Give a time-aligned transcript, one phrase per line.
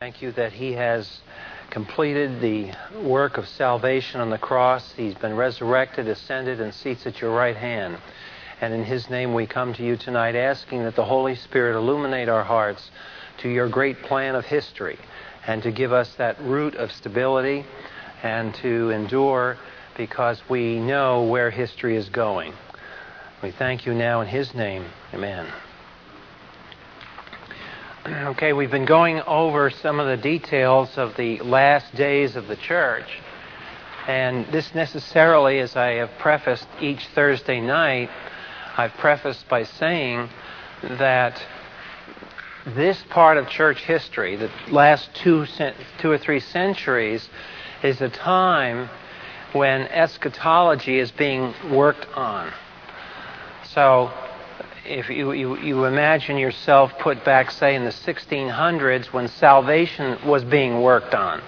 [0.00, 1.22] Thank you that He has
[1.70, 2.70] completed the
[3.02, 4.92] work of salvation on the cross.
[4.92, 7.98] He's been resurrected, ascended, and seats at your right hand.
[8.60, 12.28] And in His name we come to you tonight asking that the Holy Spirit illuminate
[12.28, 12.92] our hearts
[13.38, 15.00] to your great plan of history
[15.48, 17.66] and to give us that root of stability
[18.22, 19.56] and to endure
[19.96, 22.52] because we know where history is going.
[23.42, 24.84] We thank you now in His name.
[25.12, 25.48] Amen.
[28.08, 32.56] Okay, we've been going over some of the details of the last days of the
[32.56, 33.04] church.
[34.06, 38.08] And this necessarily, as I have prefaced each Thursday night,
[38.78, 40.30] I've prefaced by saying
[40.82, 41.42] that
[42.64, 45.44] this part of church history, the last two,
[45.98, 47.28] two or three centuries,
[47.82, 48.88] is a time
[49.52, 52.54] when eschatology is being worked on.
[53.74, 54.10] So
[54.88, 60.44] if you, you, you imagine yourself put back, say, in the 1600s when salvation was
[60.44, 61.42] being worked on.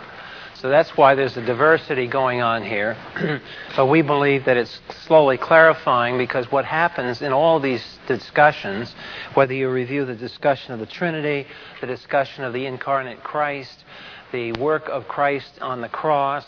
[0.61, 2.95] So that's why there's a diversity going on here.
[3.77, 8.95] but we believe that it's slowly clarifying because what happens in all these discussions,
[9.33, 11.49] whether you review the discussion of the Trinity,
[11.81, 13.85] the discussion of the incarnate Christ,
[14.33, 16.45] the work of Christ on the cross,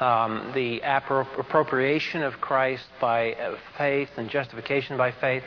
[0.00, 5.44] um, the appropriation of Christ by uh, faith and justification by faith,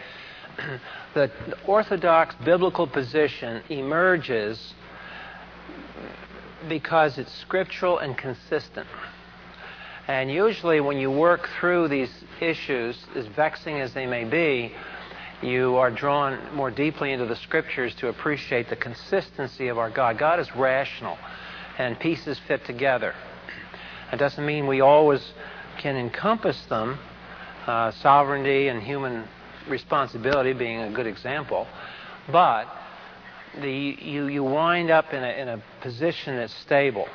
[1.13, 1.31] the
[1.65, 4.73] orthodox biblical position emerges
[6.67, 8.87] because it's scriptural and consistent.
[10.07, 14.73] And usually, when you work through these issues, as vexing as they may be,
[15.41, 20.17] you are drawn more deeply into the scriptures to appreciate the consistency of our God.
[20.17, 21.17] God is rational,
[21.77, 23.13] and pieces fit together.
[24.13, 25.33] It doesn't mean we always
[25.79, 26.99] can encompass them,
[27.67, 29.27] uh, sovereignty and human
[29.69, 31.67] responsibility being a good example.
[32.31, 32.65] But
[33.61, 37.07] the, you, you wind up in a, in a position that's stable.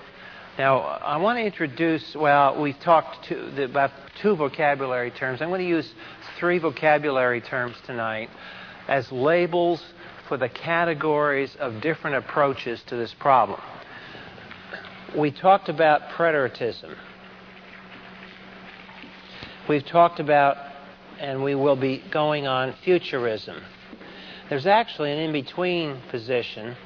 [0.58, 5.40] Now, I want to introduce, well, we've talked to, about two vocabulary terms.
[5.40, 5.90] I'm going to use
[6.38, 8.28] three vocabulary terms tonight
[8.88, 9.82] as labels
[10.28, 13.60] for the categories of different approaches to this problem.
[15.16, 16.94] We talked about preterism.
[19.68, 20.56] We've talked about
[21.20, 23.62] and we will be going on futurism.
[24.48, 26.76] There's actually an in between position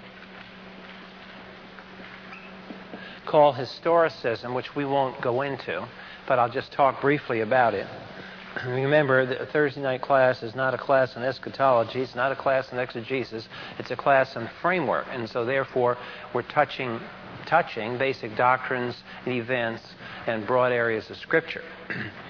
[3.26, 5.88] called historicism, which we won't go into,
[6.26, 7.86] but I'll just talk briefly about it.
[8.66, 12.70] Remember, the Thursday night class is not a class in eschatology, it's not a class
[12.72, 15.06] in exegesis, it's a class in framework.
[15.10, 15.96] And so, therefore,
[16.34, 17.00] we're touching,
[17.46, 19.82] touching basic doctrines and events
[20.26, 21.62] and broad areas of Scripture.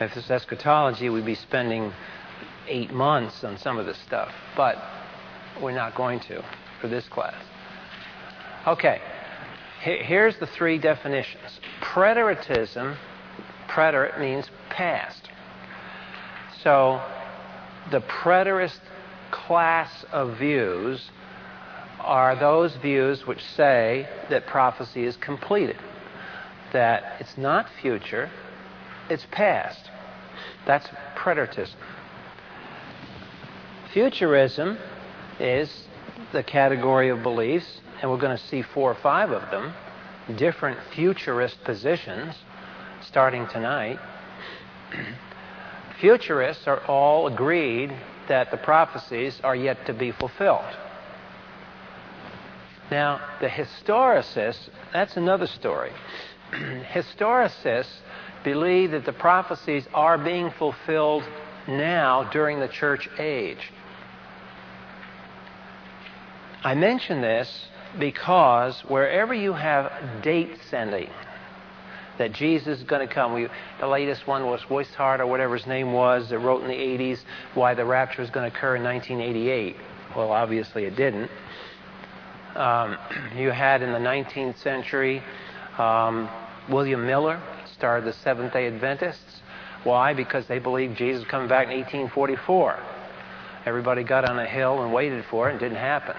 [0.00, 1.92] If it's eschatology, we'd be spending
[2.66, 4.82] eight months on some of this stuff, but
[5.60, 6.42] we're not going to
[6.80, 7.34] for this class.
[8.66, 9.02] Okay,
[9.82, 11.60] here's the three definitions.
[11.82, 12.96] Preteritism,
[13.68, 15.28] preterist means past.
[16.62, 17.02] So
[17.90, 18.80] the preterist
[19.30, 21.10] class of views
[22.00, 25.78] are those views which say that prophecy is completed,
[26.72, 28.30] that it's not future,
[29.10, 29.90] it's past.
[30.66, 31.74] That's preterism.
[33.92, 34.78] Futurism
[35.38, 35.84] is
[36.32, 39.74] the category of beliefs, and we're going to see four or five of them,
[40.36, 42.36] different futurist positions
[43.02, 43.98] starting tonight.
[46.00, 47.92] Futurists are all agreed
[48.28, 50.76] that the prophecies are yet to be fulfilled.
[52.90, 55.92] Now, the historicists, that's another story.
[56.52, 57.98] historicists
[58.44, 61.24] believe that the prophecies are being fulfilled
[61.68, 63.70] now during the church age.
[66.62, 67.66] I mention this
[67.98, 71.10] because wherever you have date sending,
[72.18, 73.32] that Jesus is going to come.
[73.32, 73.48] We,
[73.80, 77.20] the latest one was Wishart or whatever his name was that wrote in the 80s
[77.54, 79.76] why the rapture is going to occur in 1988.
[80.14, 81.30] Well, obviously it didn't.
[82.54, 82.98] Um,
[83.36, 85.22] you had in the 19th century
[85.78, 86.28] um,
[86.68, 87.42] William Miller,
[87.80, 89.40] started the Seventh day Adventists.
[89.84, 90.12] Why?
[90.12, 92.78] Because they believed Jesus coming back in 1844.
[93.64, 96.14] Everybody got on a hill and waited for it, and it didn't happen.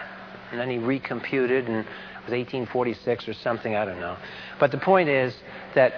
[0.50, 4.18] And then he recomputed, and it was 1846 or something, I don't know.
[4.60, 5.36] But the point is
[5.76, 5.94] that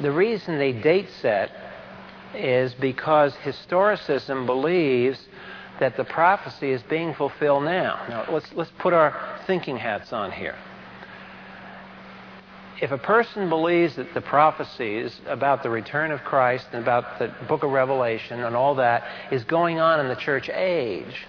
[0.00, 1.50] the reason they date set
[2.32, 5.18] is because historicism believes
[5.80, 8.00] that the prophecy is being fulfilled now.
[8.08, 10.54] Now, let's, let's put our thinking hats on here
[12.84, 17.32] if a person believes that the prophecies about the return of Christ and about the
[17.48, 21.26] book of Revelation and all that is going on in the church age,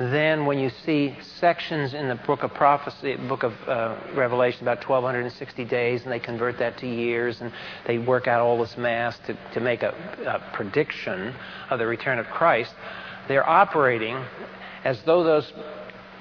[0.00, 4.78] then when you see sections in the book of prophecy, book of uh, Revelation, about
[4.88, 7.52] 1,260 days, and they convert that to years, and
[7.86, 9.94] they work out all this math to, to make a,
[10.26, 11.32] a prediction
[11.70, 12.74] of the return of Christ,
[13.28, 14.20] they're operating
[14.82, 15.52] as though those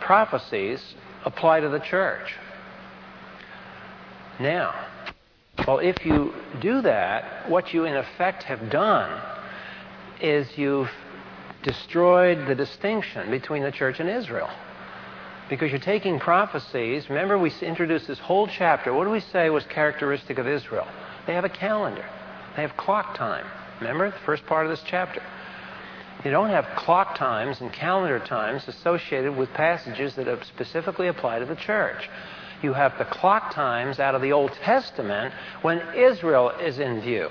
[0.01, 0.93] prophecies
[1.25, 2.35] apply to the church.
[4.39, 4.73] Now,
[5.67, 9.21] well, if you do that, what you in effect have done
[10.21, 10.89] is you've
[11.63, 14.49] destroyed the distinction between the church and Israel.
[15.49, 17.09] Because you're taking prophecies.
[17.09, 18.93] Remember, we introduced this whole chapter.
[18.93, 20.87] What do we say was characteristic of Israel?
[21.27, 22.05] They have a calendar,
[22.55, 23.45] they have clock time.
[23.79, 25.21] Remember, the first part of this chapter.
[26.23, 31.45] You don't have clock times and calendar times associated with passages that specifically apply to
[31.45, 32.09] the church.
[32.63, 37.29] You have the clock times out of the Old Testament when Israel is in view.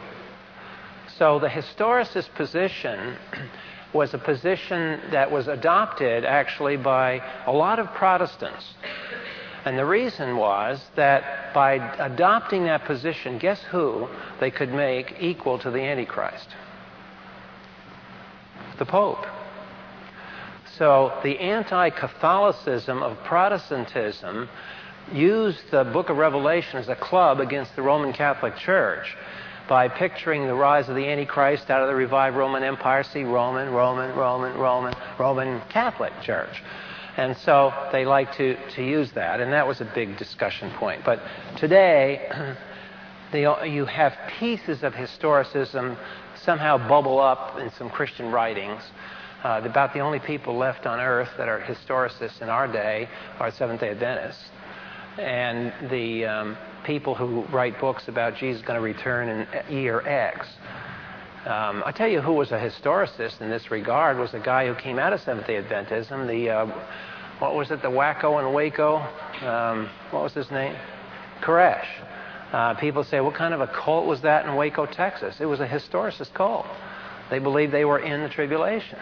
[1.16, 3.16] So the historicist position
[3.94, 8.74] was a position that was adopted actually by a lot of Protestants.
[9.64, 14.08] And the reason was that by adopting that position, guess who
[14.38, 16.48] they could make equal to the Antichrist?
[18.78, 19.24] The Pope.
[20.76, 24.48] So the anti Catholicism of Protestantism
[25.12, 29.16] used the book of Revelation as a club against the Roman Catholic Church
[29.68, 33.02] by picturing the rise of the Antichrist out of the revived Roman Empire.
[33.02, 36.62] See, Roman, Roman, Roman, Roman, Roman Catholic Church.
[37.16, 41.02] And so they like to, to use that, and that was a big discussion point.
[41.04, 41.20] But
[41.56, 42.56] today,
[43.32, 45.98] the, you have pieces of historicism
[46.42, 48.82] somehow bubble up in some Christian writings.
[49.44, 53.08] Uh, about the only people left on earth that are historicists in our day
[53.40, 54.50] are Seventh day Adventists.
[55.18, 60.48] And the, um, people who write books about Jesus going to return in year X.
[61.46, 64.74] Um, I tell you who was a historicist in this regard was a guy who
[64.74, 66.26] came out of Seventh Day Adventism.
[66.28, 66.66] The uh,
[67.40, 67.82] what was it?
[67.82, 68.98] The wacko and Waco.
[69.44, 70.76] Um, what was his name?
[71.40, 71.86] Koresh.
[72.52, 75.40] Uh, people say, what kind of a cult was that in Waco, Texas?
[75.40, 76.66] It was a historicist cult.
[77.30, 78.98] They believed they were in the tribulation.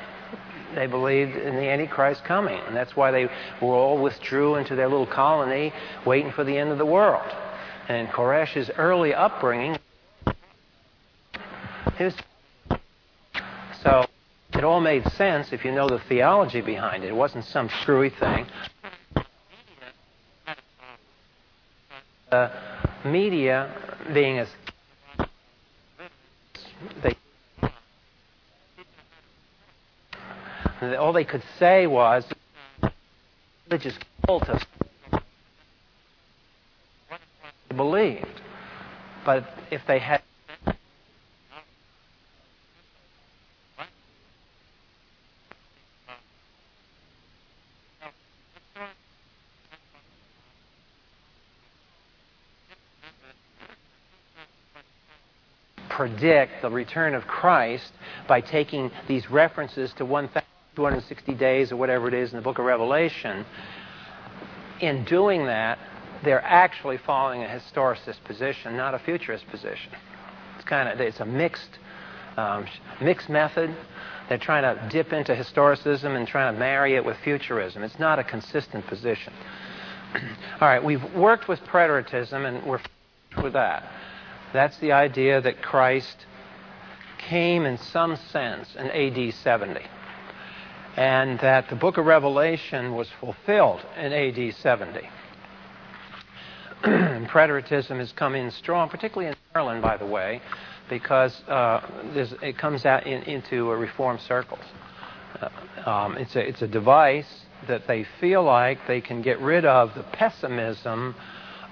[0.74, 3.24] They believed in the Antichrist coming, and that's why they
[3.60, 5.72] were all withdrew into their little colony,
[6.06, 7.30] waiting for the end of the world
[7.90, 9.76] and Koresh's early upbringing.
[11.96, 12.14] His,
[13.82, 14.06] so
[14.54, 17.08] it all made sense if you know the theology behind it.
[17.08, 18.46] It wasn't some screwy thing.
[22.30, 22.52] The
[23.04, 23.74] media
[24.14, 24.48] being as
[27.02, 27.16] they
[30.82, 32.24] all they could say was
[33.68, 33.96] religious
[34.26, 34.62] cult of
[37.76, 38.26] believed.
[39.24, 40.22] But if they had
[56.00, 57.92] predict the return of Christ
[58.26, 60.04] by taking these references to
[60.80, 63.44] 1,260 days or whatever it is in the book of Revelation.
[64.80, 65.78] In doing that,
[66.24, 69.92] they're actually following a historicist position, not a futurist position.
[70.56, 71.78] It's kind of it's a mixed
[72.36, 72.66] um,
[73.00, 73.74] mixed method.
[74.28, 77.82] They're trying to dip into historicism and trying to marry it with futurism.
[77.82, 79.32] It's not a consistent position.
[80.60, 82.80] All right, we've worked with preterism and we're
[83.42, 83.90] with that.
[84.52, 86.26] That's the idea that Christ
[87.18, 89.80] came in some sense in AD 70
[90.96, 95.00] and that the book of Revelation was fulfilled in AD 70.
[97.30, 100.40] preterism has come in strong, particularly in Maryland, by the way,
[100.88, 101.80] because uh,
[102.42, 104.64] it comes out in, into reform circles.
[105.40, 109.64] Uh, um, it's, a, it's a device that they feel like they can get rid
[109.64, 111.14] of the pessimism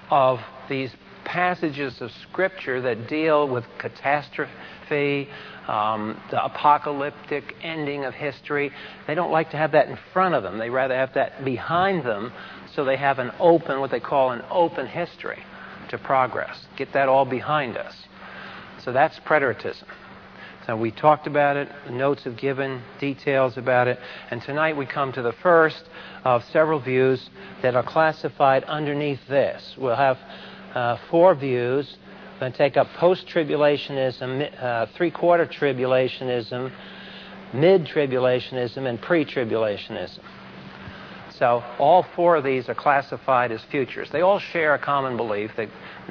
[0.09, 0.91] of these
[1.29, 5.29] passages of Scripture that deal with catastrophe,
[5.67, 8.71] um, the apocalyptic ending of history.
[9.05, 10.57] They don't like to have that in front of them.
[10.57, 12.33] They rather have that behind them
[12.75, 15.43] so they have an open, what they call an open history
[15.89, 16.65] to progress.
[16.77, 17.93] Get that all behind us.
[18.83, 19.85] So that's preterism.
[20.65, 25.11] So we talked about it, notes have given details about it, and tonight we come
[25.13, 25.83] to the first
[26.23, 27.29] of several views
[27.63, 29.75] that are classified underneath this.
[29.77, 30.17] We'll have
[30.73, 31.97] uh, four views.
[32.33, 36.71] We're going to take up post tribulationism, uh, three quarter tribulationism,
[37.53, 40.19] mid tribulationism, and pre tribulationism.
[41.39, 44.09] So all four of these are classified as futures.
[44.11, 45.69] They all share a common belief that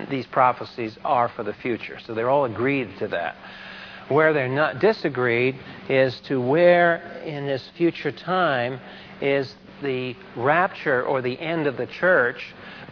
[0.08, 1.98] these prophecies are for the future.
[2.06, 3.36] So they're all agreed to that.
[4.08, 5.56] Where they're not disagreed
[5.88, 6.96] is to where
[7.26, 8.80] in this future time
[9.20, 12.42] is the rapture or the end of the church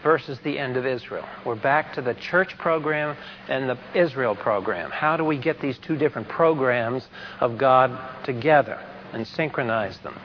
[0.02, 1.26] versus the end of Israel.
[1.44, 3.16] We're back to the church program
[3.48, 4.90] and the Israel program.
[4.90, 7.06] How do we get these two different programs
[7.40, 8.80] of God together
[9.12, 10.18] and synchronize them?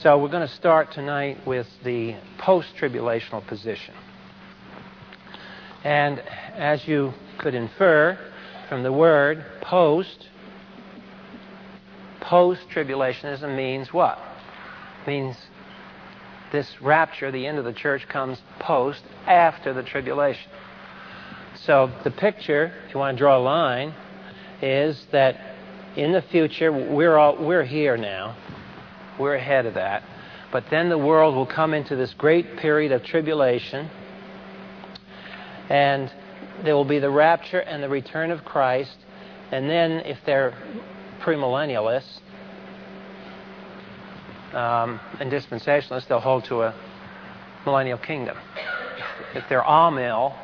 [0.00, 3.94] So we're going to start tonight with the post tribulational position.
[5.82, 8.18] And as you could infer
[8.68, 10.28] from the word post,
[12.20, 14.18] post tribulationism means what?
[15.06, 15.36] Means
[16.52, 20.50] this rapture, the end of the church, comes post after the tribulation.
[21.64, 23.94] So the picture, if you want to draw a line,
[24.62, 25.36] is that
[25.96, 28.36] in the future we're all we're here now
[29.18, 30.02] we're ahead of that.
[30.52, 33.90] But then the world will come into this great period of tribulation,
[35.68, 36.10] and
[36.64, 38.96] there will be the rapture and the return of Christ.
[39.50, 40.54] And then, if they're
[41.20, 42.20] premillennialists
[44.58, 46.74] um, and dispensationalists, they'll hold to a
[47.64, 48.36] millennial kingdom.
[49.34, 50.34] If they're amill,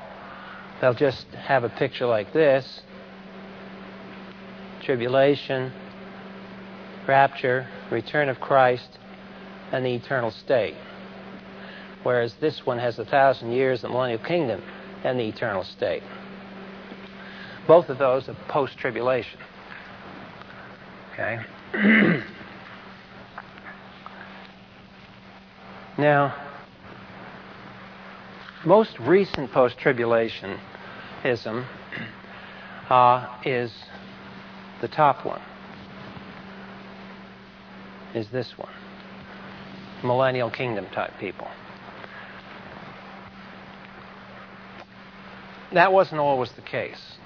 [0.81, 2.83] they'll just have a picture like this
[4.83, 5.73] tribulation,
[7.09, 8.99] rapture, return of Christ,
[9.73, 10.77] and the eternal state.
[12.03, 14.63] Whereas this one has a thousand years, the millennial kingdom,
[15.03, 16.03] and the eternal state.
[17.67, 19.41] Both of those are post tribulation.
[21.15, 21.41] Okay?
[25.99, 26.35] now,
[28.65, 31.67] most recent post tribulationism
[32.91, 33.73] uh, is
[34.81, 35.41] the top one
[38.15, 38.73] is this one
[40.03, 41.49] millennial kingdom type people.
[45.73, 47.17] That wasn't always the case.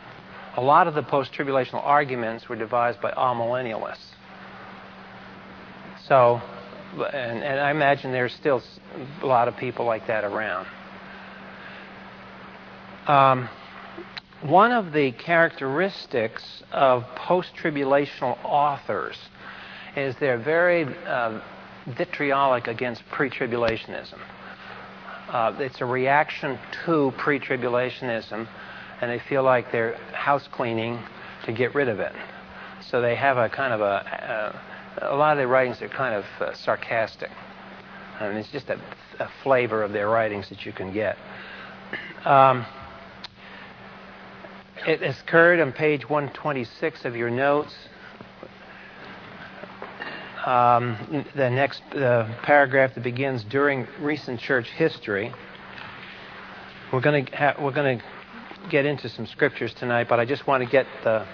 [0.56, 4.14] A lot of the post tribulational arguments were devised by amillennialists.
[6.06, 6.40] So,
[7.02, 8.62] and, and, I imagine there's still
[9.22, 10.66] a lot of people like that around.
[13.06, 13.48] Um,
[14.42, 19.18] one of the characteristics of post tribulational authors
[19.96, 21.40] is they're very uh,
[21.86, 24.18] vitriolic against pre tribulationism.
[25.28, 28.46] Uh, it's a reaction to pre tribulationism,
[29.00, 30.98] and they feel like they're house cleaning
[31.44, 32.12] to get rid of it.
[32.90, 34.60] So they have a kind of a,
[35.02, 37.30] a, lot of their writings are kind of uh, sarcastic.
[38.20, 38.80] I mean, it's just a,
[39.18, 41.16] a, flavor of their writings that you can get.
[42.24, 42.66] Um,
[44.86, 47.74] it occurred on page 126 of your notes
[50.48, 55.32] um, the next uh, paragraph that begins during recent church history.
[56.90, 58.04] We're going to ha- we're going to
[58.70, 61.26] get into some scriptures tonight, but I just want to get the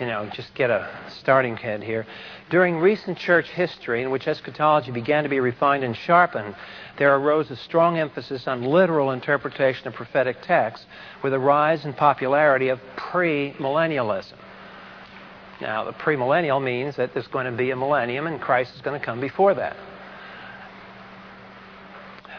[0.00, 0.88] you know just get a
[1.20, 2.06] starting head here.
[2.50, 6.54] During recent church history, in which eschatology began to be refined and sharpened,
[6.98, 10.86] there arose a strong emphasis on literal interpretation of prophetic texts,
[11.22, 14.36] with a rise in popularity of premillennialism.
[15.60, 18.98] Now, the premillennial means that there's going to be a millennium and Christ is going
[18.98, 19.76] to come before that.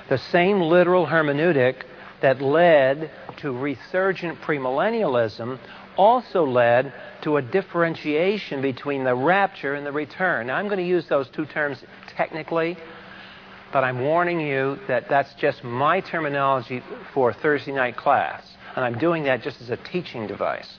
[0.09, 1.83] The same literal hermeneutic
[2.21, 5.59] that led to resurgent premillennialism
[5.97, 6.93] also led
[7.27, 10.48] to a differentiation between the rapture and the return.
[10.48, 11.77] Now, I'm going to use those two terms
[12.15, 12.77] technically,
[13.74, 16.81] but I'm warning you that that's just my terminology
[17.13, 18.50] for Thursday night class.
[18.77, 20.69] And I'm doing that just as a teaching device.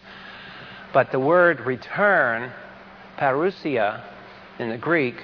[0.95, 2.51] But the word return,
[3.19, 4.03] parousia,
[4.59, 5.17] in the Greek,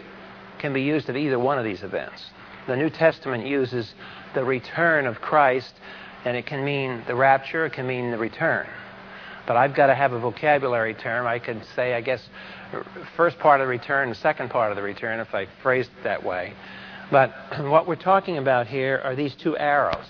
[0.59, 2.23] can be used of either one of these events.
[2.66, 3.95] The New Testament uses
[4.35, 5.73] the return of Christ,
[6.26, 8.66] and it can mean the rapture, it can mean the return.
[9.46, 11.26] But I've got to have a vocabulary term.
[11.26, 12.26] I could say, I guess,
[13.16, 16.24] first part of the return, second part of the return, if I phrased it that
[16.24, 16.54] way.
[17.10, 20.06] But what we're talking about here are these two arrows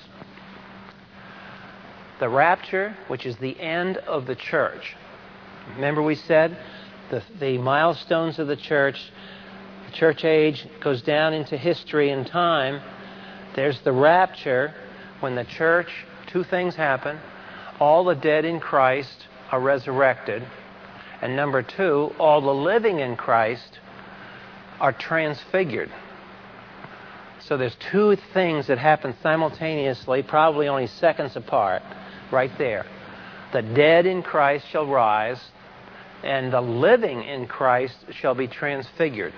[2.21, 4.95] the rapture, which is the end of the church.
[5.75, 6.57] Remember, we said
[7.11, 9.11] the, the milestones of the church,
[9.87, 12.81] the church age goes down into history and time.
[13.57, 14.75] There's the rapture
[15.21, 15.89] when the church,
[16.29, 17.19] two things happen.
[17.81, 20.47] All the dead in Christ are resurrected.
[21.21, 23.79] And number two, all the living in Christ
[24.81, 25.91] are transfigured.
[27.41, 31.83] So there's two things that happen simultaneously, probably only seconds apart,
[32.31, 32.87] right there.
[33.53, 35.41] The dead in Christ shall rise,
[36.23, 39.35] and the living in Christ shall be transfigured.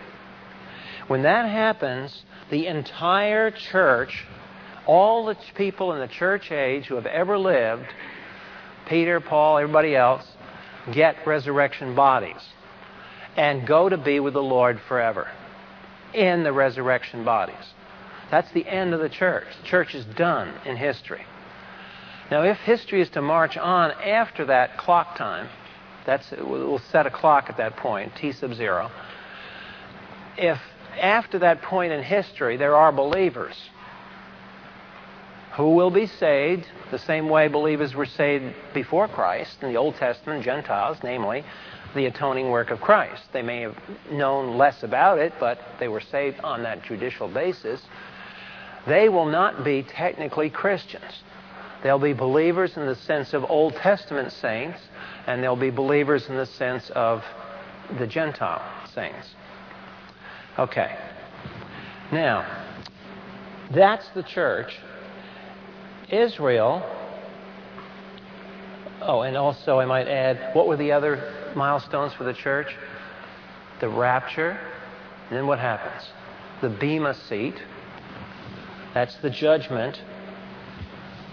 [1.09, 4.25] When that happens, the entire church,
[4.87, 7.87] all the people in the church age who have ever lived,
[8.87, 10.25] Peter, Paul, everybody else,
[10.93, 12.41] get resurrection bodies
[13.37, 15.29] and go to be with the Lord forever
[16.15, 17.75] in the resurrection bodies.
[18.31, 19.47] That's the end of the church.
[19.63, 21.25] The church is done in history.
[22.31, 25.49] Now, if history is to march on after that clock time,
[26.05, 28.91] that's we'll set a clock at that point, t sub zero.
[30.37, 30.59] If
[31.01, 33.55] after that point in history there are believers
[35.57, 39.97] who will be saved the same way believers were saved before Christ in the Old
[39.97, 41.45] Testament, Gentiles, namely
[41.95, 43.23] the atoning work of Christ.
[43.33, 43.77] They may have
[44.11, 47.81] known less about it, but they were saved on that judicial basis.
[48.87, 51.23] They will not be technically Christians.
[51.83, 54.79] They'll be believers in the sense of Old Testament saints,
[55.27, 57.25] and they'll be believers in the sense of
[57.99, 59.35] the Gentile saints.
[60.59, 60.97] Okay.
[62.13, 62.47] Now,
[63.71, 64.77] that's the church.
[66.11, 66.83] Israel,
[69.03, 72.75] oh, and also I might add, what were the other milestones for the church?
[73.81, 74.59] The rapture,
[75.29, 76.09] and then what happens?
[76.61, 77.57] The Bema seat.
[78.95, 80.01] That's the judgment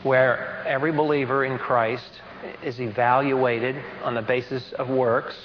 [0.03, 2.21] where every believer in Christ
[2.63, 5.35] is evaluated on the basis of works,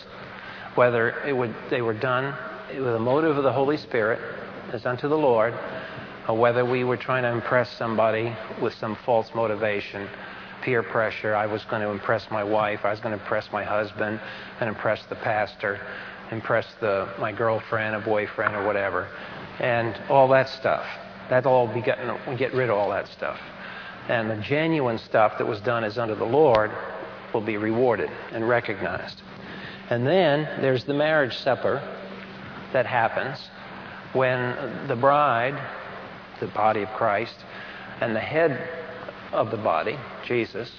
[0.75, 2.35] whether would, they were done
[2.71, 4.21] with a motive of the Holy Spirit
[4.73, 5.55] as unto the Lord,
[6.29, 10.07] or whether we were trying to impress somebody with some false motivation,
[10.63, 11.35] peer pressure.
[11.35, 14.21] I was going to impress my wife, I was going to impress my husband,
[14.61, 15.81] and impress the pastor,
[16.31, 19.09] impress the, my girlfriend, a boyfriend, or whatever,
[19.59, 20.87] and all that stuff.
[21.31, 21.83] That'll all be
[22.29, 23.39] we get rid of all that stuff.
[24.09, 26.71] And the genuine stuff that was done as under the Lord
[27.33, 29.23] will be rewarded and recognized.
[29.91, 31.83] And then there's the marriage supper
[32.73, 33.39] that happens
[34.13, 35.59] when the bride,
[36.41, 37.37] the body of Christ,
[38.01, 38.69] and the head
[39.33, 40.71] of the body, Jesus,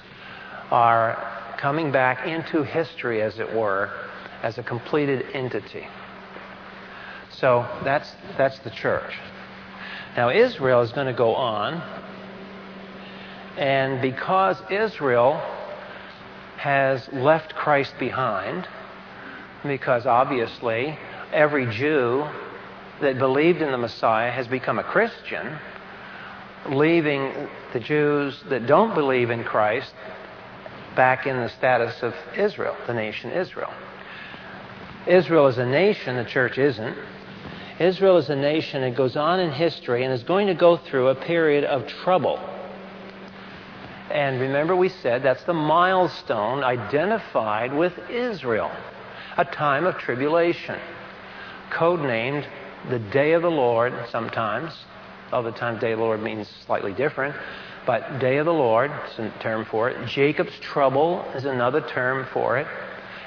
[0.72, 3.92] are coming back into history, as it were,
[4.44, 5.88] as a completed entity.
[7.32, 9.14] So that's, that's the church.
[10.16, 11.82] Now, Israel is going to go on,
[13.58, 15.42] and because Israel
[16.58, 18.68] has left Christ behind,
[19.64, 20.98] because obviously
[21.32, 22.28] every Jew
[23.02, 25.58] that believed in the Messiah has become a Christian,
[26.70, 29.94] leaving the Jews that don't believe in Christ
[30.96, 33.72] back in the status of Israel, the nation Israel.
[35.08, 36.98] Israel is a nation, the church isn't.
[37.80, 41.08] Israel is a nation that goes on in history and is going to go through
[41.08, 42.38] a period of trouble.
[44.12, 48.72] And remember, we said that's the milestone identified with Israel,
[49.38, 50.80] a time of tribulation
[51.70, 52.46] codenamed
[52.90, 54.74] the day of the Lord sometimes.
[55.32, 57.36] Other times, day of the Lord means slightly different.
[57.86, 60.08] But day of the Lord is a term for it.
[60.08, 62.68] Jacob's trouble is another term for it.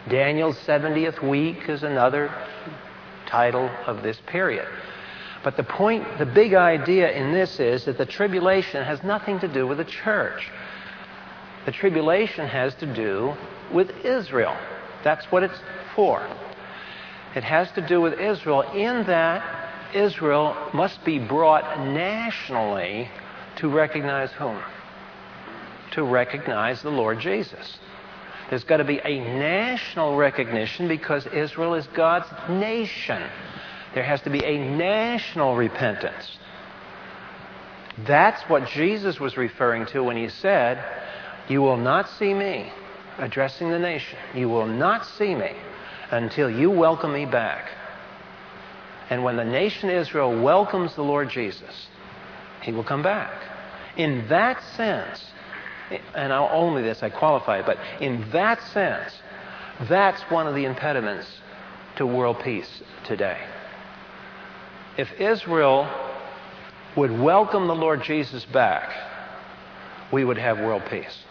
[0.08, 2.32] Daniel's 70th week is another
[3.26, 4.66] title of this period.
[5.44, 9.48] But the point, the big idea in this is that the tribulation has nothing to
[9.48, 10.50] do with the church.
[11.66, 13.34] The tribulation has to do
[13.72, 14.56] with Israel.
[15.02, 15.58] That's what it's
[15.94, 16.20] for.
[17.34, 19.62] It has to do with Israel in that
[19.94, 23.08] Israel must be brought nationally
[23.56, 24.58] to recognize whom?
[25.92, 27.78] To recognize the Lord Jesus.
[28.50, 33.22] There's got to be a national recognition because Israel is God's nation.
[33.94, 36.38] There has to be a national repentance.
[38.06, 40.82] That's what Jesus was referring to when he said,
[41.48, 42.72] You will not see me,
[43.18, 44.18] addressing the nation.
[44.34, 45.52] You will not see me
[46.12, 47.70] until you welcome me back.
[49.10, 51.88] And when the nation Israel welcomes the Lord Jesus,
[52.62, 53.32] he will come back.
[53.96, 55.24] In that sense,
[56.14, 59.12] and I'll only this, I qualify it, but in that sense,
[59.88, 61.26] that's one of the impediments
[61.96, 63.38] to world peace today.
[64.96, 65.88] If Israel
[66.96, 68.92] would welcome the Lord Jesus back,
[70.12, 71.24] we would have world peace.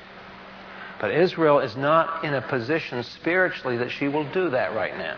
[1.01, 5.17] But Israel is not in a position spiritually that she will do that right now.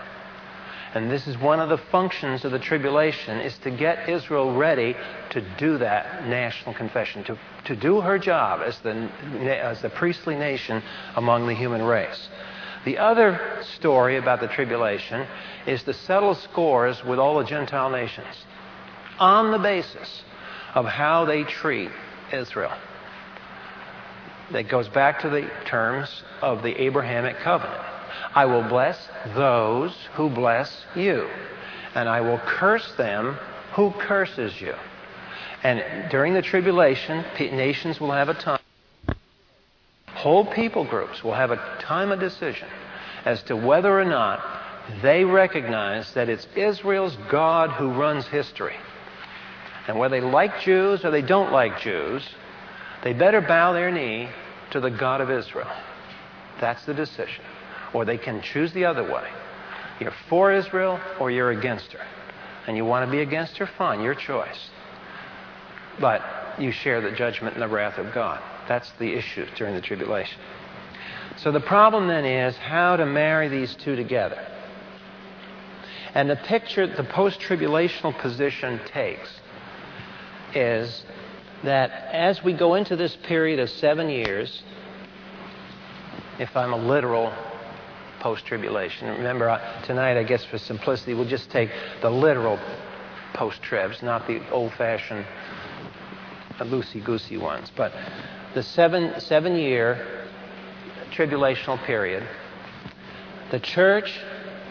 [0.94, 4.96] And this is one of the functions of the tribulation is to get Israel ready
[5.32, 8.94] to do that national confession, to, to do her job as the,
[9.62, 10.82] as the priestly nation
[11.18, 12.30] among the human race.
[12.86, 15.28] The other story about the tribulation
[15.68, 18.46] is to settle scores with all the Gentile nations
[19.20, 20.24] on the basis
[20.76, 21.92] of how they treat
[22.32, 22.72] Israel
[24.52, 27.82] that goes back to the terms of the Abrahamic covenant.
[28.36, 31.28] I will bless those who bless you,
[31.96, 33.38] and I will curse them
[33.74, 34.76] who curses you.
[35.64, 38.60] And during the tribulation, nations will have a time,
[40.08, 42.68] whole people groups will have a time of decision
[43.26, 44.44] as to whether or not
[45.02, 48.76] they recognize that it's Israel's God who runs history.
[49.88, 52.24] And whether they like Jews or they don't like Jews,
[53.04, 54.30] they better bow their knee
[54.72, 55.70] to the God of Israel.
[56.60, 57.44] That's the decision.
[57.94, 59.30] Or they can choose the other way.
[60.00, 62.06] You're for Israel or you're against her.
[62.66, 63.68] And you want to be against her?
[63.78, 64.70] Fine, your choice.
[66.00, 66.22] But
[66.58, 68.42] you share the judgment and the wrath of God.
[68.68, 70.40] That's the issue during the tribulation.
[71.38, 74.48] So the problem then is how to marry these two together.
[76.14, 79.30] And the picture the post tribulational position takes
[80.54, 81.04] is
[81.64, 84.64] that as we go into this period of seven years,
[86.40, 87.34] if I'm a literal
[88.20, 91.70] post tribulation, remember tonight, I guess for simplicity, we'll just take
[92.02, 92.60] the literal
[93.34, 95.26] post tribs, not the old fashioned
[96.60, 97.72] uh, loosey goosey ones.
[97.76, 97.94] But
[98.54, 100.28] the seven, seven year
[101.12, 102.28] tribulational period,
[103.52, 104.20] the church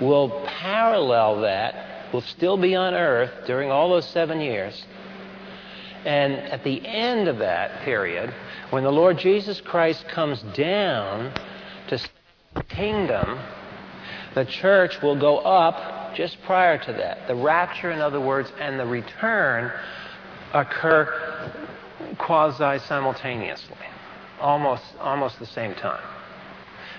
[0.00, 4.84] will parallel that, will still be on earth during all those seven years.
[6.04, 8.34] And at the end of that period,
[8.70, 11.32] when the Lord Jesus Christ comes down
[11.88, 11.98] to
[12.54, 13.38] the kingdom,
[14.34, 17.26] the church will go up just prior to that.
[17.28, 19.72] The rapture, in other words, and the return
[20.52, 21.52] occur
[22.18, 23.76] quasi simultaneously,
[24.40, 26.02] almost, almost the same time.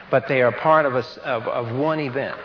[0.09, 2.37] But they are part of, a, of, of one event.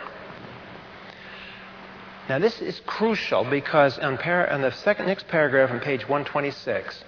[2.29, 7.03] Now, this is crucial because on, par- on the second, next paragraph on page 126,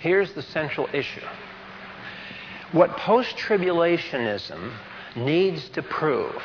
[0.00, 1.20] here's the central issue.
[2.72, 4.72] What post tribulationism
[5.14, 6.42] needs to prove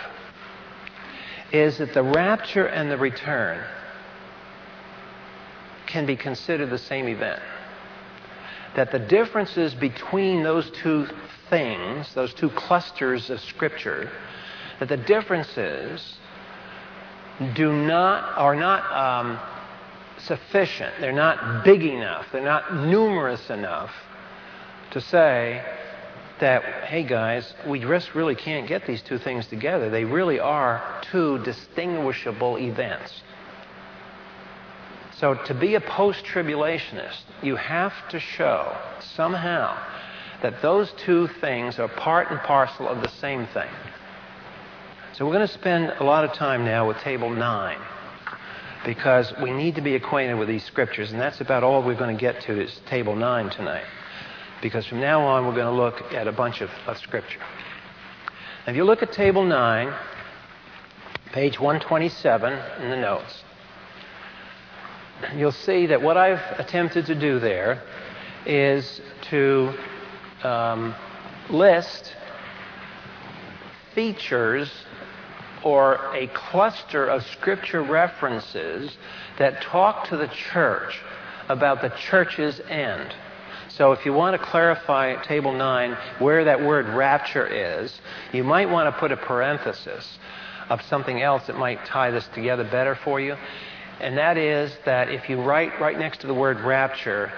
[1.54, 3.64] is that the rapture and the return
[5.86, 7.42] can be considered the same event.
[8.76, 11.08] That the differences between those two
[11.50, 14.12] things, those two clusters of Scripture,
[14.80, 16.18] that the differences
[17.56, 19.40] do not are not um,
[20.18, 20.94] sufficient.
[21.00, 22.28] They're not big enough.
[22.32, 23.92] They're not numerous enough
[24.92, 25.64] to say
[26.40, 29.90] that hey guys, we just really can't get these two things together.
[29.90, 33.22] They really are two distinguishable events.
[35.20, 39.76] So to be a post-tribulationist, you have to show somehow
[40.44, 43.70] that those two things are part and parcel of the same thing.
[45.18, 47.78] So we're going to spend a lot of time now with Table 9
[48.86, 52.16] because we need to be acquainted with these scriptures, and that's about all we're going
[52.16, 53.86] to get to is Table 9 tonight.
[54.62, 57.40] Because from now on, we're going to look at a bunch of, of scripture.
[58.68, 59.92] If you look at Table 9,
[61.32, 63.44] page 127 in the notes,
[65.36, 67.82] you'll see that what I've attempted to do there
[68.46, 69.02] is
[69.32, 69.74] to
[70.44, 70.94] um,
[71.50, 72.14] list
[73.96, 74.72] features
[75.64, 78.92] or a cluster of scripture references
[79.38, 81.00] that talk to the church
[81.50, 83.14] about the church's end.
[83.70, 87.94] So if you want to clarify table 9 where that word rapture is,
[88.34, 90.18] you might want to put a parenthesis
[90.70, 93.36] of something else that might tie this together better for you.
[94.00, 97.32] And that is that if you write right next to the word rapture,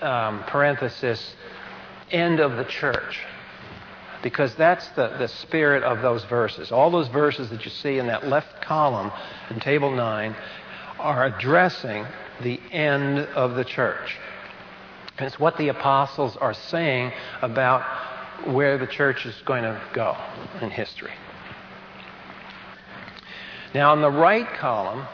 [0.00, 1.34] um, parenthesis,
[2.10, 3.18] end of the church,
[4.22, 6.70] because that's the, the spirit of those verses.
[6.70, 9.10] All those verses that you see in that left column
[9.50, 10.36] in Table 9
[10.98, 12.06] are addressing
[12.42, 14.16] the end of the church.
[15.18, 17.82] And it's what the apostles are saying about
[18.46, 20.16] where the church is going to go
[20.62, 21.12] in history.
[23.74, 25.06] Now, in the right column,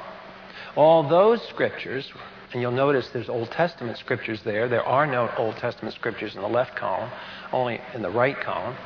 [0.77, 2.11] all those scriptures,
[2.53, 4.69] and you'll notice there's Old Testament scriptures there.
[4.69, 7.11] There are no Old Testament scriptures in the left column,
[7.52, 8.76] only in the right column.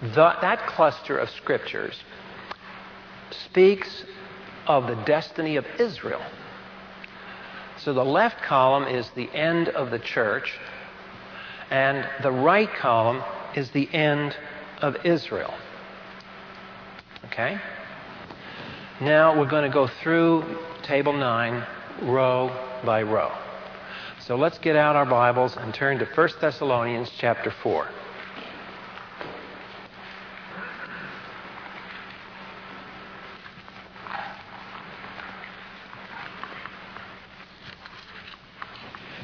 [0.00, 1.94] The, that cluster of scriptures
[3.30, 4.04] speaks
[4.66, 6.22] of the destiny of Israel.
[7.78, 10.58] So the left column is the end of the church,
[11.70, 13.22] and the right column
[13.54, 14.36] is the end
[14.80, 15.54] of Israel.
[17.26, 17.58] Okay?
[19.00, 20.44] Now we're going to go through
[20.82, 21.66] table 9
[22.02, 22.48] row
[22.84, 23.32] by row.
[24.28, 27.88] So let's get out our Bibles and turn to 1 Thessalonians chapter 4.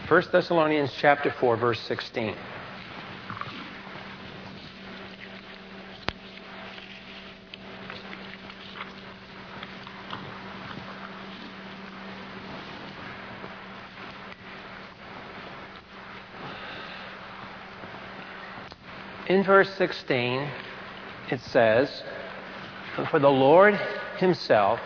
[0.09, 2.35] First Thessalonians chapter 4 verse 16.
[19.35, 20.49] In verse 16,
[21.29, 22.05] it says,
[23.11, 23.75] For the Lord
[24.17, 24.79] himself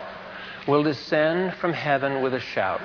[0.67, 2.81] will descend from heaven with a shout,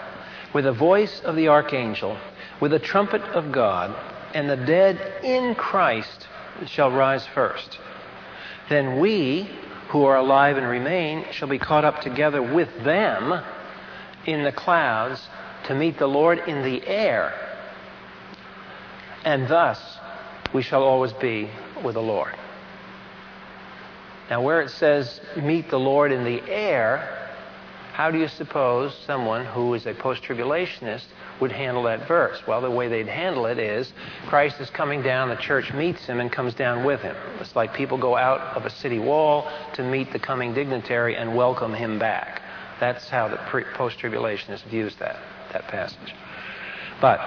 [0.52, 2.18] with the voice of the archangel,
[2.60, 3.96] with the trumpet of God,
[4.34, 6.28] and the dead in Christ
[6.66, 7.78] shall rise first.
[8.68, 9.48] Then we,
[9.88, 13.42] who are alive and remain, shall be caught up together with them
[14.26, 15.30] in the clouds
[15.64, 17.32] to meet the Lord in the air.
[19.24, 19.98] And thus
[20.54, 21.50] we shall always be
[21.84, 22.34] with the Lord.
[24.30, 27.20] Now, where it says meet the Lord in the air,
[27.92, 31.04] how do you suppose someone who is a post tribulationist
[31.40, 32.40] would handle that verse?
[32.46, 33.92] Well, the way they'd handle it is
[34.26, 37.16] Christ is coming down, the church meets him and comes down with him.
[37.40, 41.36] It's like people go out of a city wall to meet the coming dignitary and
[41.36, 42.40] welcome him back.
[42.80, 43.36] That's how the
[43.74, 45.18] post tribulationist views that,
[45.52, 46.14] that passage.
[47.00, 47.20] But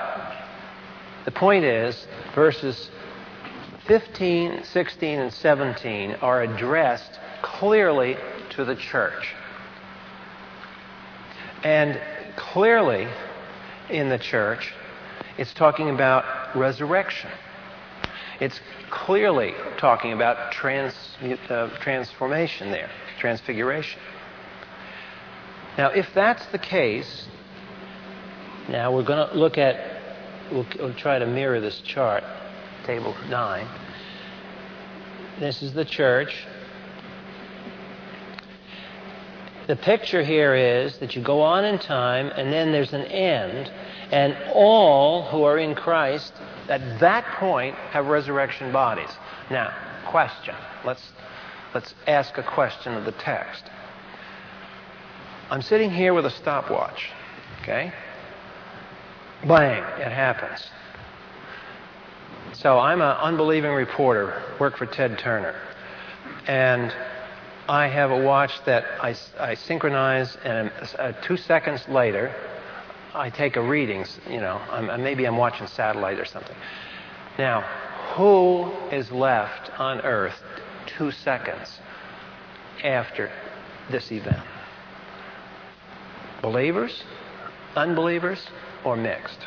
[1.25, 2.89] the point is, verses
[3.87, 8.17] 15, 16, and 17 are addressed clearly
[8.49, 9.33] to the church.
[11.63, 11.99] And
[12.35, 13.07] clearly
[13.89, 14.73] in the church,
[15.37, 17.29] it's talking about resurrection.
[18.41, 20.93] It's clearly talking about trans,
[21.49, 23.99] uh, transformation there, transfiguration.
[25.77, 27.27] Now, if that's the case,
[28.67, 30.01] now we're going to look at,
[30.51, 32.23] we'll, we'll try to mirror this chart
[32.87, 33.67] table 9.
[35.41, 36.47] This is the church.
[39.67, 43.69] The picture here is that you go on in time and then there's an end,
[44.09, 46.31] and all who are in Christ
[46.69, 49.09] at that point have resurrection bodies.
[49.51, 49.73] Now,
[50.05, 50.55] question.
[50.85, 51.11] Let's,
[51.73, 53.65] let's ask a question of the text.
[55.49, 57.09] I'm sitting here with a stopwatch,
[57.61, 57.91] okay?
[59.45, 60.69] Bang, it happens.
[62.53, 65.55] So I'm an unbelieving reporter, work for Ted Turner.
[66.47, 66.93] And
[67.67, 72.33] I have a watch that I, I synchronize, and uh, two seconds later,
[73.13, 74.05] I take a reading.
[74.29, 76.55] You know, I'm, maybe I'm watching satellite or something.
[77.37, 77.61] Now,
[78.15, 80.41] who is left on Earth
[80.85, 81.79] two seconds
[82.83, 83.29] after
[83.91, 84.41] this event?
[86.41, 87.03] Believers,
[87.75, 88.47] unbelievers,
[88.85, 89.39] or mixed?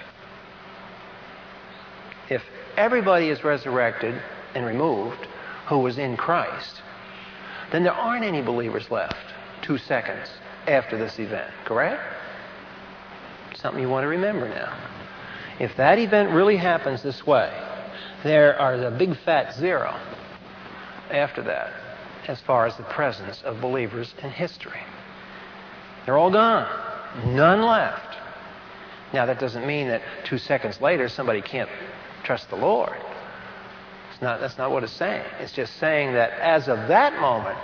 [2.28, 2.42] If
[2.76, 4.20] everybody is resurrected
[4.54, 5.26] and removed
[5.66, 6.82] who was in Christ,
[7.72, 9.16] then there aren't any believers left
[9.62, 10.28] two seconds
[10.66, 12.02] after this event, correct?
[13.54, 14.76] Something you want to remember now.
[15.58, 17.52] If that event really happens this way,
[18.22, 19.94] there are the big fat zero
[21.10, 21.72] after that
[22.26, 24.80] as far as the presence of believers in history.
[26.04, 26.68] They're all gone.
[27.26, 28.16] None left.
[29.12, 31.68] Now, that doesn't mean that two seconds later somebody can't
[32.24, 32.96] trust the Lord.
[34.12, 35.24] It's not, that's not what it's saying.
[35.40, 37.58] It's just saying that as of that moment,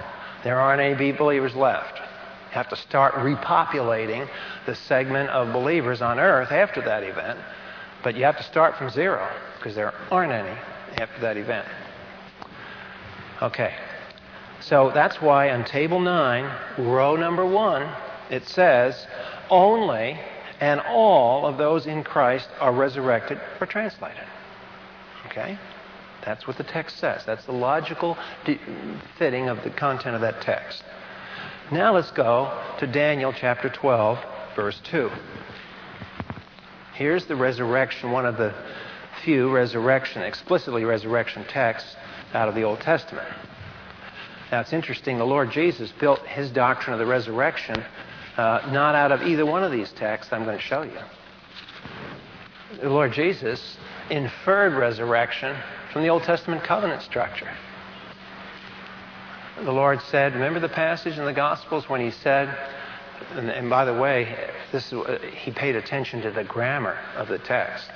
[0.44, 1.98] there aren't any believers left.
[1.98, 4.28] You have to start repopulating
[4.64, 7.38] the segment of believers on earth after that event.
[8.02, 10.56] But you have to start from zero because there aren't any
[10.96, 11.66] after that event.
[13.42, 13.74] Okay.
[14.60, 17.88] So that's why on table 9, row number 1,
[18.30, 19.06] it says,
[19.50, 20.18] only
[20.60, 24.24] and all of those in Christ are resurrected or translated.
[25.26, 25.58] Okay?
[26.24, 27.24] That's what the text says.
[27.24, 28.16] That's the logical
[29.18, 30.82] fitting of the content of that text.
[31.70, 34.18] Now let's go to Daniel chapter 12,
[34.54, 35.10] verse 2.
[36.94, 38.54] Here's the resurrection, one of the
[39.24, 41.96] few resurrection, explicitly resurrection texts
[42.34, 43.28] out of the Old Testament.
[44.50, 47.84] Now it's interesting, the Lord Jesus built his doctrine of the resurrection
[48.36, 50.98] uh, not out of either one of these texts I'm going to show you.
[52.80, 53.78] The Lord Jesus
[54.10, 55.56] inferred resurrection
[55.92, 57.50] from the Old Testament covenant structure.
[59.64, 62.54] The Lord said, remember the passage in the Gospels when He said,
[63.34, 67.38] and, and by the way, this uh, He paid attention to the grammar of the
[67.38, 67.90] text.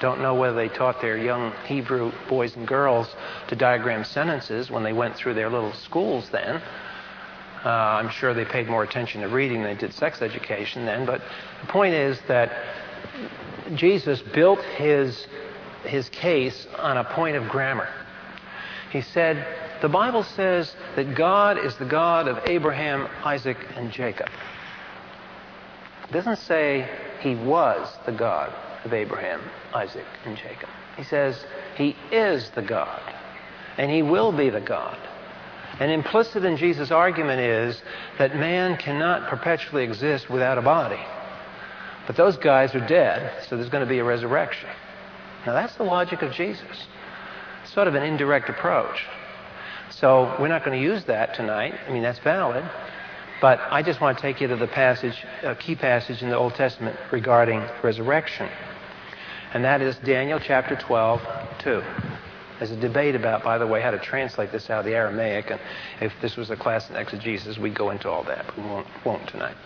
[0.00, 3.14] Don't know whether they taught their young Hebrew boys and girls
[3.48, 6.62] to diagram sentences when they went through their little schools then.
[7.62, 11.04] Uh, I'm sure they paid more attention to reading than they did sex education then,
[11.04, 11.20] but
[11.60, 12.50] the point is that
[13.74, 15.26] Jesus built his,
[15.84, 17.88] his case on a point of grammar.
[18.90, 19.46] He said,
[19.82, 24.28] The Bible says that God is the God of Abraham, Isaac, and Jacob.
[26.08, 26.88] It doesn't say
[27.20, 28.52] he was the God
[28.84, 29.40] of Abraham,
[29.72, 30.68] Isaac, and Jacob.
[30.96, 31.44] He says
[31.76, 33.00] he is the God,
[33.78, 34.98] and he will be the God.
[35.78, 37.80] And implicit in Jesus' argument is
[38.18, 41.00] that man cannot perpetually exist without a body.
[42.06, 44.68] But those guys are dead, so there's going to be a resurrection.
[45.46, 46.86] Now, that's the logic of Jesus.
[47.62, 49.04] It's sort of an indirect approach.
[49.90, 51.74] So we're not going to use that tonight.
[51.86, 52.64] I mean, that's valid.
[53.40, 56.36] But I just want to take you to the passage, a key passage in the
[56.36, 58.48] Old Testament regarding resurrection.
[59.54, 61.22] And that is Daniel chapter 12,
[61.60, 61.82] 2.
[62.58, 65.50] There's a debate about, by the way, how to translate this out of the Aramaic.
[65.50, 65.58] And
[66.02, 68.44] if this was a class in exegesis, we'd go into all that.
[68.46, 69.56] But we won't, won't tonight.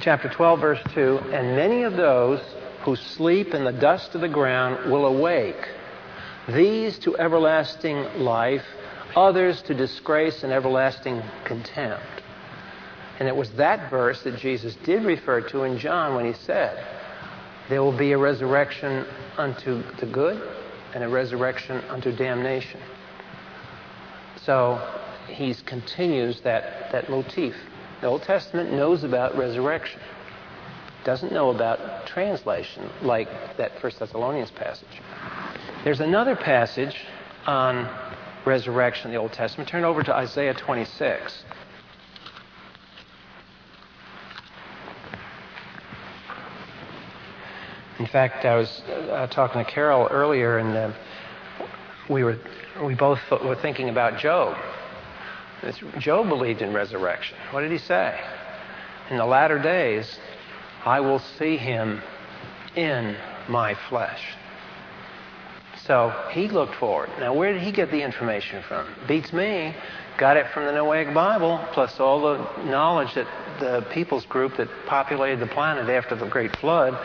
[0.00, 2.40] Chapter 12, verse 2 And many of those
[2.86, 5.68] who sleep in the dust of the ground will awake,
[6.48, 8.62] these to everlasting life,
[9.16, 12.22] others to disgrace and everlasting contempt.
[13.18, 16.86] And it was that verse that Jesus did refer to in John when he said,
[17.68, 19.04] There will be a resurrection
[19.36, 20.40] unto the good
[20.94, 22.80] and a resurrection unto damnation.
[24.44, 24.80] So
[25.26, 27.56] he continues that, that motif.
[28.00, 30.00] The Old Testament knows about resurrection,
[31.06, 35.00] doesn't know about translation like that First Thessalonians passage.
[35.84, 36.96] There's another passage
[37.46, 37.88] on
[38.44, 39.68] resurrection in the Old Testament.
[39.68, 41.44] Turn over to Isaiah 26.
[48.00, 50.92] In fact, I was uh, talking to Carol earlier, and uh,
[52.10, 52.36] we were
[52.82, 54.58] we both were thinking about Job.
[55.98, 57.38] Job believed in resurrection.
[57.52, 58.20] What did he say?
[59.08, 60.18] In the latter days,
[60.86, 62.00] I will see him
[62.76, 63.16] in
[63.48, 64.22] my flesh.
[65.84, 67.10] So he looked forward.
[67.18, 68.86] Now, where did he get the information from?
[69.08, 69.74] Beats me.
[70.16, 73.26] Got it from the Noahic Bible, plus all the knowledge that
[73.58, 76.96] the people's group that populated the planet after the Great Flood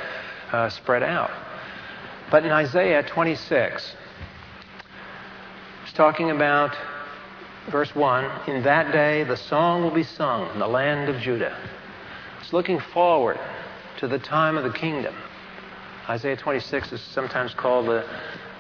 [0.52, 1.32] uh, spread out.
[2.30, 3.96] But in Isaiah 26,
[5.84, 6.76] it's talking about
[7.70, 11.58] verse 1 In that day the song will be sung in the land of Judah.
[12.40, 13.40] It's looking forward
[14.02, 15.14] to the time of the kingdom.
[16.10, 18.04] Isaiah 26 is sometimes called a,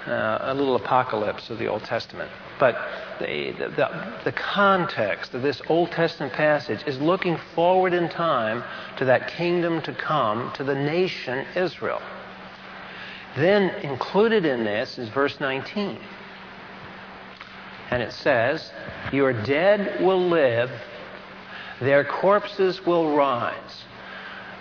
[0.06, 2.30] uh, a little apocalypse of the Old Testament.
[2.60, 2.76] But
[3.20, 8.64] the, the, the, context of this Old Testament passage is looking forward in time
[8.98, 12.04] to that kingdom to come, to the nation Israel.
[13.36, 15.98] Then included in this is verse 19.
[17.90, 18.72] And it says,
[19.12, 20.70] Your dead will live,
[21.80, 23.86] their corpses will rise.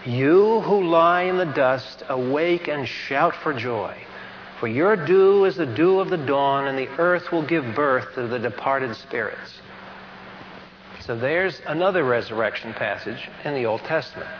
[0.06, 3.96] You who lie in the dust, awake and shout for joy.
[4.58, 8.14] For your dew is the dew of the dawn, and the earth will give birth
[8.14, 9.60] to the departed spirits.
[11.00, 14.30] So there's another resurrection passage in the Old Testament.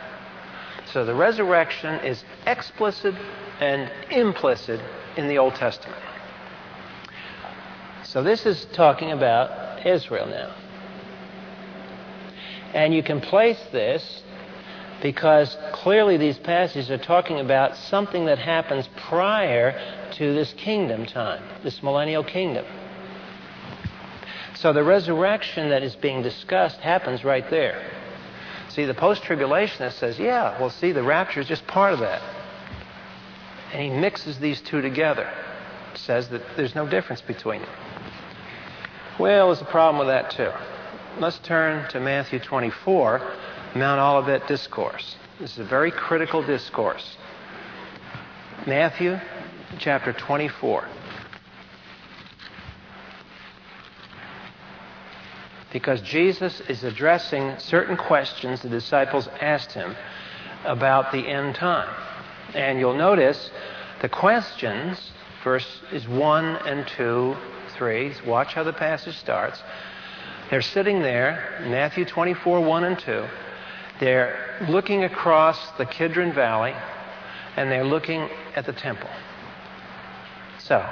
[0.85, 3.15] So the resurrection is explicit
[3.59, 4.79] and implicit
[5.17, 6.01] in the Old Testament.
[8.03, 10.53] So this is talking about Israel now.
[12.73, 14.23] And you can place this
[15.01, 19.79] because clearly these passages are talking about something that happens prior
[20.11, 22.65] to this kingdom time, this millennial kingdom.
[24.55, 27.83] So the resurrection that is being discussed happens right there.
[28.69, 32.21] See, the post tribulationist says, yeah, well, see, the rapture is just part of that.
[33.73, 35.29] And he mixes these two together,
[35.95, 37.71] says that there's no difference between them.
[39.19, 40.51] Well, there's a problem with that, too.
[41.19, 43.33] Let's turn to Matthew 24,
[43.73, 45.15] Mount Olivet Discourse.
[45.39, 47.15] This is a very critical discourse.
[48.67, 49.17] Matthew
[49.79, 50.87] chapter 24.
[55.71, 59.95] Because Jesus is addressing certain questions the disciples asked him
[60.65, 61.89] about the end time.
[62.53, 63.51] And you'll notice
[64.01, 65.11] the questions,
[65.45, 67.37] verse is 1 and 2,
[67.69, 69.63] 3, watch how the passage starts.
[70.49, 73.25] They're sitting there, Matthew 24, 1 and 2.
[74.01, 76.73] They're looking across the Kidron Valley,
[77.55, 79.09] and they're looking at the temple.
[80.57, 80.83] So,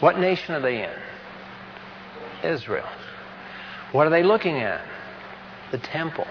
[0.00, 0.90] what nation are they in?
[2.42, 2.88] Israel.
[3.92, 4.82] What are they looking at?
[5.72, 6.26] The temple.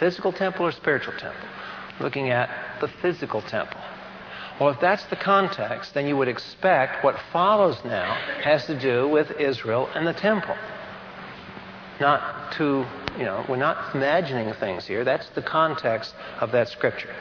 [0.00, 1.48] Physical temple or spiritual temple?
[2.00, 3.80] Looking at the physical temple.
[4.60, 9.08] Well, if that's the context, then you would expect what follows now has to do
[9.08, 10.56] with Israel and the temple.
[12.00, 12.84] Not to,
[13.18, 15.04] you know, we're not imagining things here.
[15.04, 17.14] That's the context of that scripture.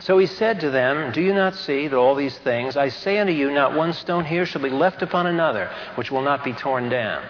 [0.00, 3.18] So he said to them, Do you not see that all these things, I say
[3.18, 6.52] unto you, not one stone here shall be left upon another, which will not be
[6.52, 7.22] torn down.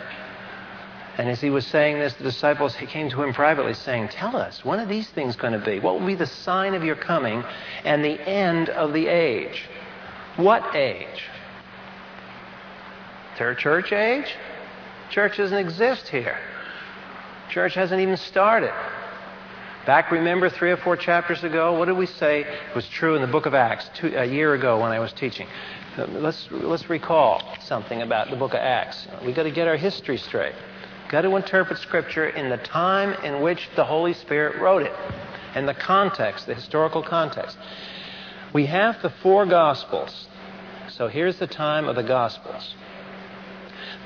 [1.17, 4.65] And as he was saying this, the disciples came to him privately, saying, Tell us,
[4.65, 5.79] when are these things going to be?
[5.79, 7.45] What will be the sign of your coming
[7.85, 9.69] and the end of the age?
[10.37, 11.29] What age?
[13.37, 14.35] Church age?
[15.11, 16.39] Church doesn't exist here.
[17.51, 18.73] Church hasn't even started.
[19.87, 23.29] Back, remember, three or four chapters ago, what did we say was true in the
[23.29, 25.47] book of Acts two, a year ago when I was teaching?
[25.99, 29.07] Um, let's, let's recall something about the book of Acts.
[29.23, 30.55] We've got to get our history straight.
[31.03, 34.95] We've got to interpret Scripture in the time in which the Holy Spirit wrote it
[35.55, 37.59] and the context, the historical context.
[38.55, 40.29] We have the four Gospels.
[40.89, 42.75] So here's the time of the Gospels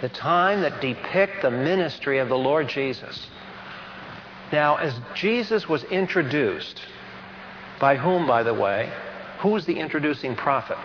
[0.01, 3.27] the time that depict the ministry of the Lord Jesus.
[4.53, 6.81] Now, as Jesus was introduced,
[7.81, 8.93] by whom, by the way?
[9.41, 10.79] Who's the introducing prophet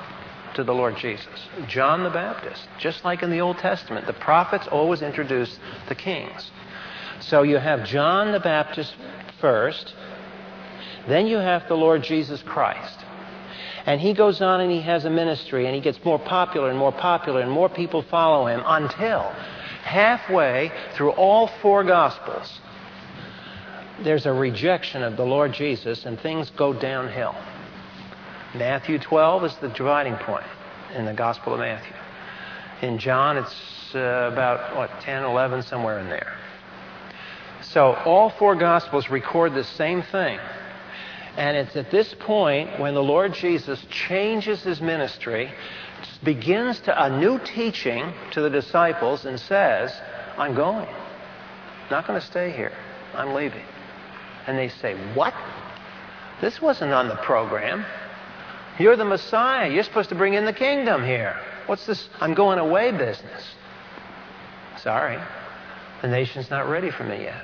[0.55, 1.47] to the Lord Jesus?
[1.67, 2.67] John the Baptist.
[2.77, 5.59] Just like in the Old Testament, the prophets always introduce
[5.89, 6.51] the kings.
[7.19, 8.95] So you have John the Baptist
[9.39, 9.93] first,
[11.07, 13.02] then you have the Lord Jesus Christ.
[13.85, 16.79] And he goes on and he has a ministry and he gets more popular and
[16.79, 19.33] more popular and more people follow him until
[19.83, 22.59] halfway through all four Gospels,
[24.03, 27.35] there's a rejection of the Lord Jesus and things go downhill.
[28.55, 30.45] Matthew 12 is the dividing point
[30.95, 31.93] in the Gospel of Matthew.
[32.81, 36.33] In John, it's uh, about, what, 10, 11, somewhere in there.
[37.61, 40.39] So all four Gospels record the same thing.
[41.37, 45.51] And it's at this point when the Lord Jesus changes his ministry,
[46.23, 49.91] begins to a new teaching to the disciples, and says,
[50.37, 50.87] I'm going.
[51.89, 52.71] Not going to stay here.
[53.15, 53.65] I'm leaving.
[54.47, 55.33] And they say, What?
[56.41, 57.85] This wasn't on the program.
[58.79, 59.71] You're the Messiah.
[59.71, 61.39] You're supposed to bring in the kingdom here.
[61.67, 63.55] What's this I'm going away business?
[64.81, 65.17] Sorry.
[66.01, 67.43] The nation's not ready for me yet.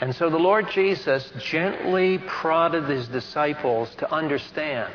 [0.00, 4.92] And so the Lord Jesus gently prodded his disciples to understand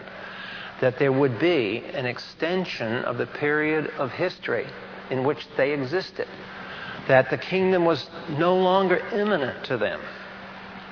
[0.82, 4.68] that there would be an extension of the period of history
[5.10, 6.28] in which they existed,
[7.08, 10.02] that the kingdom was no longer imminent to them,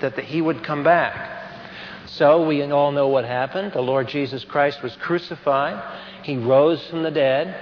[0.01, 1.41] that the, he would come back.
[2.05, 3.73] So we all know what happened.
[3.73, 5.81] The Lord Jesus Christ was crucified,
[6.23, 7.55] he rose from the dead,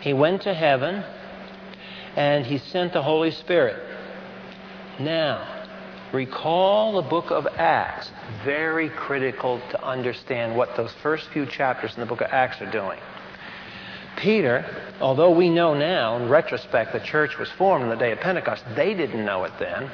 [0.00, 1.04] he went to heaven,
[2.16, 3.89] and he sent the Holy Spirit.
[5.00, 5.64] Now,
[6.12, 8.10] recall the book of Acts.
[8.44, 12.70] Very critical to understand what those first few chapters in the book of Acts are
[12.70, 12.98] doing.
[14.16, 14.66] Peter,
[15.00, 18.62] although we know now, in retrospect, the church was formed on the day of Pentecost,
[18.76, 19.90] they didn't know it then.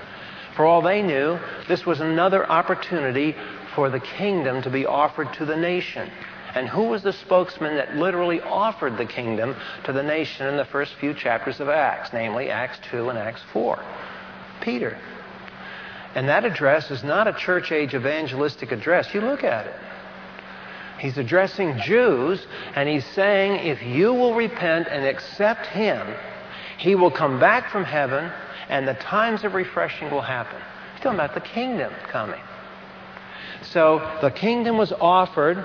[0.57, 1.39] For all they knew,
[1.69, 3.37] this was another opportunity
[3.77, 6.11] for the kingdom to be offered to the nation.
[6.57, 9.55] And who was the spokesman that literally offered the kingdom
[9.85, 13.43] to the nation in the first few chapters of Acts, namely Acts 2 and Acts
[13.53, 13.79] 4?
[14.67, 14.99] Peter.
[16.17, 19.14] And that address is not a church age evangelistic address.
[19.14, 19.77] You look at it.
[20.99, 22.45] He's addressing Jews,
[22.75, 26.07] and he's saying, if you will repent and accept him,
[26.79, 28.33] he will come back from heaven,
[28.69, 30.61] and the times of refreshing will happen.
[30.95, 32.41] He's talking about the kingdom coming.
[33.62, 35.64] So the kingdom was offered,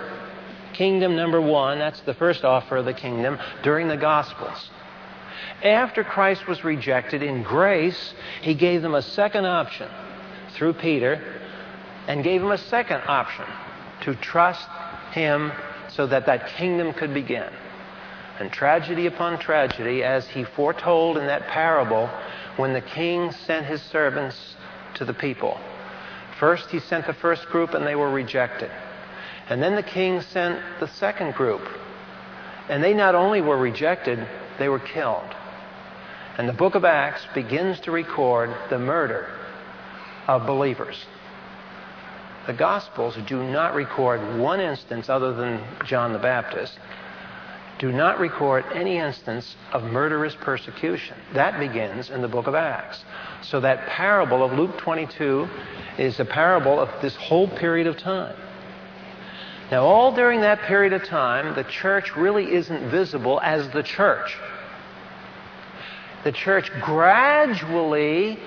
[0.73, 4.69] kingdom number one, that's the first offer of the kingdom, during the Gospels.
[5.63, 9.87] After Christ was rejected in grace, he gave them a second option
[10.53, 11.21] through Peter
[12.07, 13.45] and gave them a second option
[14.01, 14.67] to trust
[15.11, 15.51] him
[15.89, 17.47] so that that kingdom could begin.
[18.39, 22.09] And tragedy upon tragedy, as he foretold in that parable
[22.57, 24.55] when the king sent his servants
[24.95, 25.59] to the people.
[26.39, 28.71] First, he sent the first group and they were rejected.
[29.47, 31.61] And then the king sent the second group.
[32.67, 35.35] And they not only were rejected, they were killed.
[36.37, 39.29] And the book of Acts begins to record the murder
[40.27, 41.05] of believers.
[42.47, 46.79] The Gospels do not record one instance other than John the Baptist,
[47.77, 51.17] do not record any instance of murderous persecution.
[51.33, 53.03] That begins in the book of Acts.
[53.41, 55.49] So that parable of Luke 22
[55.97, 58.35] is a parable of this whole period of time.
[59.71, 64.37] Now, all during that period of time, the church really isn't visible as the church
[66.23, 68.39] the church gradually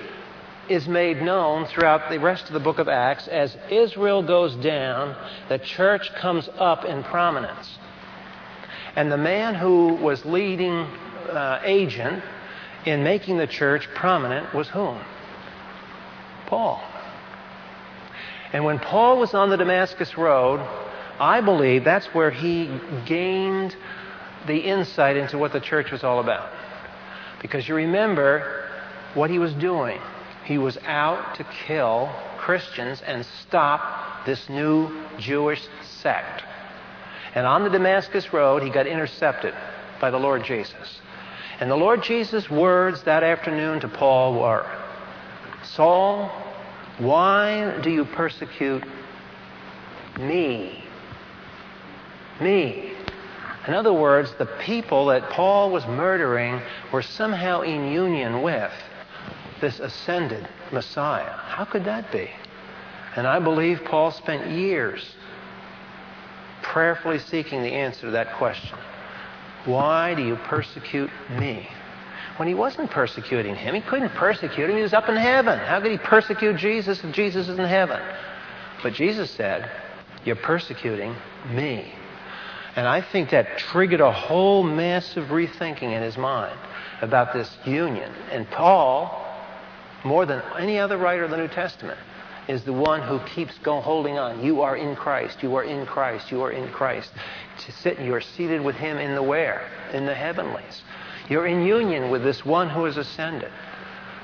[0.69, 3.27] is made known throughout the rest of the book of Acts.
[3.27, 5.15] As Israel goes down,
[5.49, 7.77] the church comes up in prominence.
[8.95, 12.23] And the man who was leading uh, agent
[12.85, 14.99] in making the church prominent was whom?
[16.47, 16.81] Paul.
[18.53, 20.59] And when Paul was on the Damascus Road,
[21.19, 22.69] I believe that's where he
[23.05, 23.75] gained
[24.47, 26.49] the insight into what the church was all about.
[27.45, 28.65] Because you remember
[29.13, 30.01] what he was doing.
[30.45, 34.89] He was out to kill Christians and stop this new
[35.19, 35.61] Jewish
[36.01, 36.43] sect.
[37.35, 39.53] And on the Damascus Road, he got intercepted
[40.01, 41.01] by the Lord Jesus.
[41.59, 44.65] And the Lord Jesus' words that afternoon to Paul were
[45.61, 46.31] Saul,
[46.97, 48.83] why do you persecute
[50.19, 50.83] me?
[52.41, 52.94] Me.
[53.67, 56.61] In other words, the people that Paul was murdering
[56.91, 58.71] were somehow in union with
[59.59, 61.31] this ascended Messiah.
[61.31, 62.29] How could that be?
[63.15, 65.15] And I believe Paul spent years
[66.61, 68.77] prayerfully seeking the answer to that question.
[69.65, 71.09] Why do you persecute
[71.39, 71.67] me?
[72.37, 74.75] When he wasn't persecuting him, he couldn't persecute him.
[74.75, 75.57] He was up in heaven.
[75.57, 78.01] How could he persecute Jesus if Jesus is in heaven?
[78.83, 79.71] But Jesus said,
[80.25, 81.15] You're persecuting
[81.49, 81.93] me.
[82.75, 86.57] And I think that triggered a whole massive rethinking in his mind
[87.01, 88.11] about this union.
[88.31, 89.25] And Paul,
[90.03, 91.99] more than any other writer of the New Testament,
[92.47, 94.43] is the one who keeps going, holding on.
[94.43, 95.41] You are in Christ.
[95.41, 96.31] You are in Christ.
[96.31, 97.11] You are in Christ.
[97.65, 99.67] To sit, you are seated with Him in the where?
[99.93, 100.83] In the heavenlies.
[101.29, 103.51] You're in union with this one who has ascended.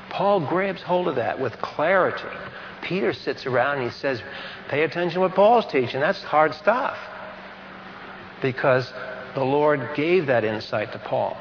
[0.10, 2.38] Paul grabs hold of that with clarity.
[2.82, 4.22] Peter sits around and he says,
[4.68, 6.00] Pay attention to what Paul's teaching.
[6.00, 6.98] That's hard stuff.
[8.42, 8.92] Because
[9.36, 11.38] the Lord gave that insight to Paul.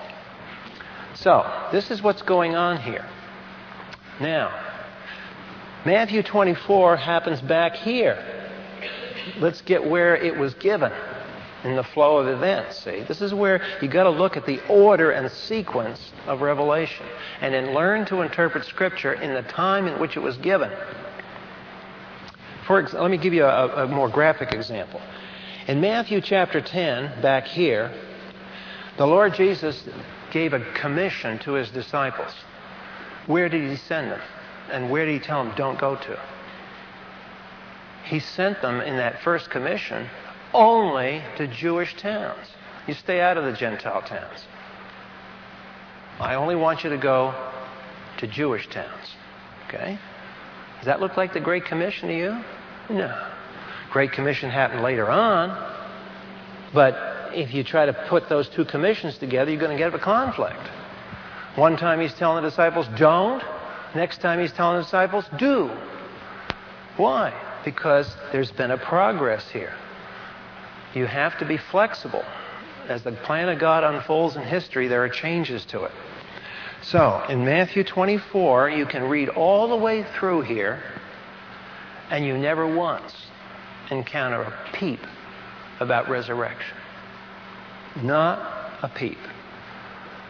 [1.14, 3.06] So, this is what's going on here.
[4.20, 4.52] Now,
[5.84, 8.22] Matthew 24 happens back here.
[9.38, 10.92] Let's get where it was given
[11.64, 12.78] in the flow of events.
[12.84, 17.06] See, this is where you got to look at the order and sequence of Revelation,
[17.40, 20.70] and then learn to interpret Scripture in the time in which it was given.
[22.66, 25.00] For let me give you a, a more graphic example.
[25.66, 27.92] In Matthew chapter 10, back here,
[28.96, 29.88] the Lord Jesus
[30.30, 32.32] gave a commission to his disciples.
[33.26, 34.20] Where did he send them?
[34.70, 36.20] And where did he tell them don't go to?
[38.04, 40.08] He sent them in that first commission
[40.54, 42.46] only to Jewish towns.
[42.86, 44.46] You stay out of the Gentile towns.
[46.18, 47.34] I only want you to go
[48.18, 49.14] to Jewish towns.
[49.68, 49.98] Okay?
[50.78, 52.44] Does that look like the Great Commission to you?
[52.88, 53.30] No.
[53.90, 55.50] Great Commission happened later on,
[56.72, 59.98] but if you try to put those two commissions together, you're going to get a
[59.98, 60.60] conflict.
[61.56, 63.42] One time he's telling the disciples, don't.
[63.94, 65.70] Next time he's telling the disciples, do.
[66.96, 67.34] Why?
[67.64, 69.74] Because there's been a progress here.
[70.94, 72.24] You have to be flexible.
[72.88, 75.92] As the plan of God unfolds in history, there are changes to it.
[76.82, 80.82] So, in Matthew 24, you can read all the way through here,
[82.10, 83.29] and you never once
[83.90, 85.00] encounter a peep
[85.80, 86.76] about resurrection.
[88.02, 88.38] Not
[88.82, 89.18] a peep.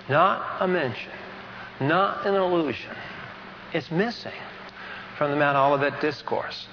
[0.09, 1.13] Not a mention.
[1.81, 2.97] Not an allusion.
[3.73, 4.33] It's missing
[5.17, 6.67] from the Mount Olivet discourse.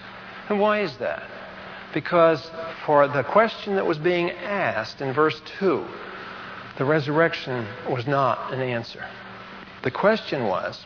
[0.50, 1.24] And why is that?
[1.94, 2.50] Because
[2.86, 5.86] for the question that was being asked in verse 2,
[6.78, 9.06] the resurrection was not an answer.
[9.84, 10.86] The question was,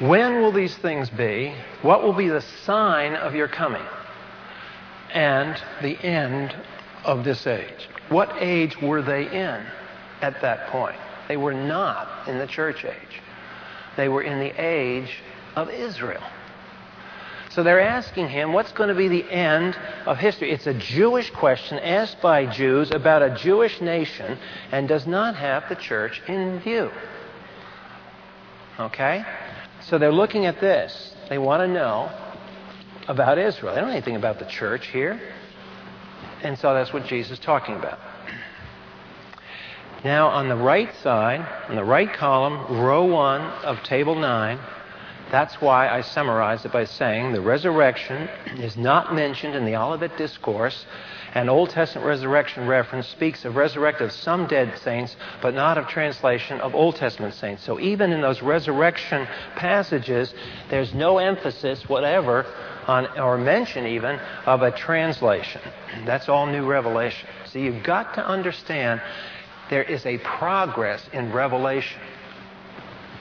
[0.00, 1.54] when will these things be?
[1.82, 3.84] What will be the sign of your coming?
[5.14, 6.54] And the end
[7.04, 7.88] of this age.
[8.08, 9.64] What age were they in
[10.20, 10.96] at that point?
[11.28, 13.22] They were not in the church age.
[13.96, 15.22] They were in the age
[15.56, 16.22] of Israel.
[17.50, 20.50] So they're asking him, what's going to be the end of history?
[20.50, 24.38] It's a Jewish question asked by Jews about a Jewish nation
[24.72, 26.90] and does not have the church in view.
[28.80, 29.24] Okay?
[29.82, 31.14] So they're looking at this.
[31.28, 32.10] They want to know
[33.08, 33.74] about Israel.
[33.74, 35.20] They don't know anything about the church here.
[36.42, 37.98] And so that's what Jesus is talking about.
[40.04, 44.58] Now, on the right side, on the right column, row one of table nine,
[45.30, 48.28] that's why I summarized it by saying the resurrection
[48.58, 50.84] is not mentioned in the Olivet Discourse.
[51.32, 55.88] An Old Testament resurrection reference speaks of resurrection of some dead saints, but not of
[55.88, 57.64] translation of Old Testament saints.
[57.64, 59.26] So even in those resurrection
[59.56, 60.32] passages,
[60.68, 62.46] there's no emphasis whatever
[62.86, 65.60] on, or mention even, of a translation.
[66.04, 67.28] That's all new revelation.
[67.46, 69.00] So you've got to understand
[69.70, 72.00] there is a progress in revelation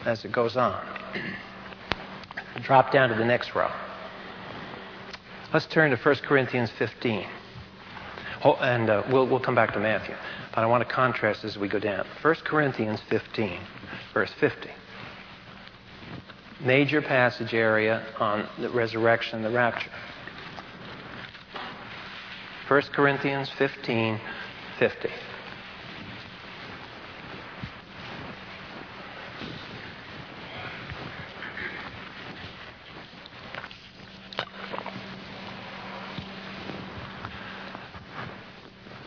[0.06, 0.80] as it goes on.
[2.62, 3.72] Drop down to the next row.
[5.54, 7.28] Let's turn to 1 Corinthians 15.
[8.44, 10.16] Oh, and uh, we'll, we'll come back to Matthew.
[10.54, 12.06] But I want to contrast as we go down.
[12.22, 13.60] 1 Corinthians 15,
[14.14, 14.70] verse 50.
[16.64, 19.92] Major passage area on the resurrection the rapture.
[22.70, 24.20] 1 Corinthians 15,
[24.80, 25.10] 50.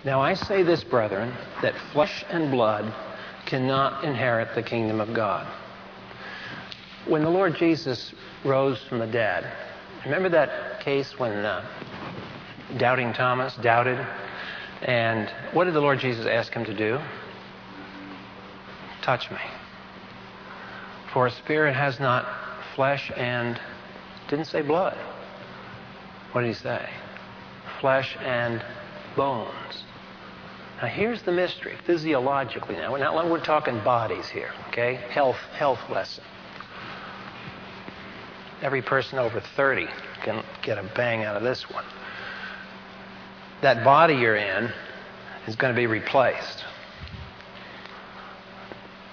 [0.05, 1.33] Now I say this, brethren,
[1.63, 2.95] that flesh and blood
[3.47, 5.47] cannot inherit the kingdom of God.
[7.09, 8.13] When the Lord Jesus
[8.45, 9.51] rose from the dead,
[10.05, 11.65] remember that case when uh,
[12.79, 14.05] doubting Thomas doubted
[14.83, 16.99] And what did the Lord Jesus ask him to do?
[19.03, 19.39] Touch me.
[21.13, 22.27] For a spirit has not
[22.75, 23.59] flesh and
[24.29, 24.99] didn't say blood.
[26.33, 26.91] What did he say?
[27.81, 28.63] Flesh and
[29.17, 29.85] bones.
[30.83, 32.93] Now here's the mystery, physiologically now.
[32.93, 34.95] We're not we're talking bodies here, okay?
[35.11, 36.25] Health health lesson.
[38.67, 39.87] Every person over 30
[40.25, 41.85] can get a bang out of this one.
[43.63, 44.73] That body you're in
[45.47, 46.65] is going to be replaced.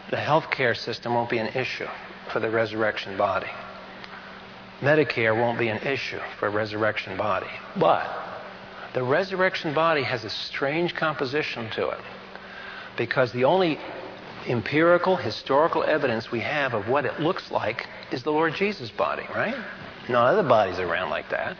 [0.09, 1.85] The healthcare system won't be an issue
[2.31, 3.51] for the resurrection body.
[4.81, 7.51] Medicare won't be an issue for a resurrection body.
[7.77, 8.09] But
[8.95, 12.01] the resurrection body has a strange composition to it
[12.97, 13.77] because the only
[14.47, 19.25] empirical, historical evidence we have of what it looks like is the Lord Jesus' body,
[19.33, 19.55] right?
[20.09, 21.57] No other bodies around like that.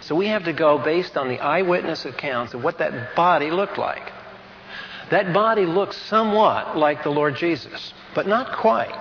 [0.00, 3.78] So we have to go based on the eyewitness accounts of what that body looked
[3.78, 4.12] like.
[5.10, 8.98] That body looked somewhat like the Lord Jesus, but not quite.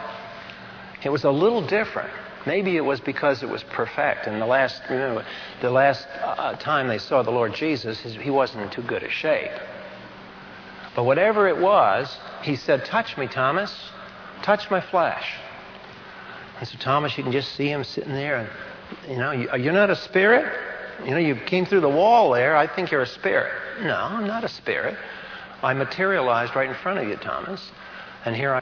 [1.04, 2.12] It was a little different.
[2.46, 4.28] Maybe it was because it was perfect.
[4.28, 5.26] And the last, remember,
[5.62, 9.10] the last uh, time they saw the Lord Jesus, he wasn't in too good a
[9.10, 9.52] shape.
[10.96, 13.92] But whatever it was, he said, Touch me, Thomas.
[14.44, 15.36] Touch my flesh.
[16.60, 18.38] And so, Thomas, you can just see him sitting there.
[18.38, 20.52] And, you know, you, you're not a spirit?
[21.06, 22.56] You know, you came through the wall there.
[22.56, 23.52] I think you're a spirit.
[23.82, 24.98] No, I'm not a spirit.
[25.64, 27.72] I materialized right in front of you, Thomas.
[28.26, 28.62] And here I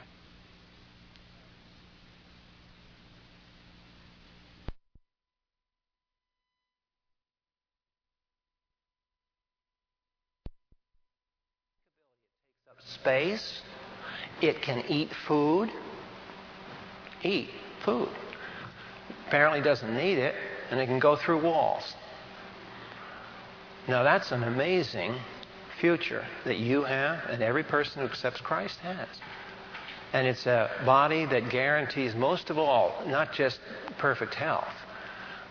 [13.00, 13.62] space.
[14.40, 15.70] It can eat food.
[17.22, 17.50] Eat
[17.84, 18.08] food.
[19.26, 20.34] Apparently doesn't need it,
[20.70, 21.94] and it can go through walls.
[23.88, 25.14] Now that's an amazing
[25.80, 29.08] future that you have and every person who accepts Christ has.
[30.12, 33.60] And it's a body that guarantees, most of all, not just
[33.98, 34.74] perfect health,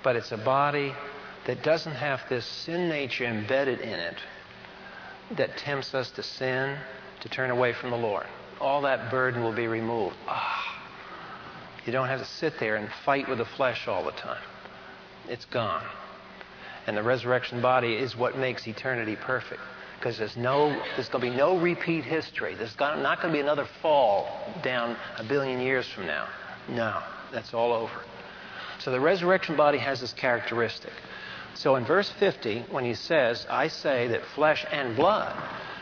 [0.03, 0.93] but it's a body
[1.45, 4.17] that doesn't have this sin nature embedded in it
[5.37, 6.77] that tempts us to sin
[7.21, 8.25] to turn away from the Lord.
[8.59, 10.15] All that burden will be removed.
[10.27, 10.69] Ah,
[11.85, 14.41] you don't have to sit there and fight with the flesh all the time.
[15.27, 15.83] It's gone.
[16.87, 19.61] And the resurrection body is what makes eternity perfect.
[19.97, 22.55] Because there's no, there's going to be no repeat history.
[22.55, 24.29] There's not going to be another fall
[24.63, 26.27] down a billion years from now.
[26.69, 27.01] No,
[27.31, 28.01] that's all over.
[28.79, 30.93] So the resurrection body has this characteristic.
[31.53, 35.35] So in verse 50, when he says, I say that flesh and blood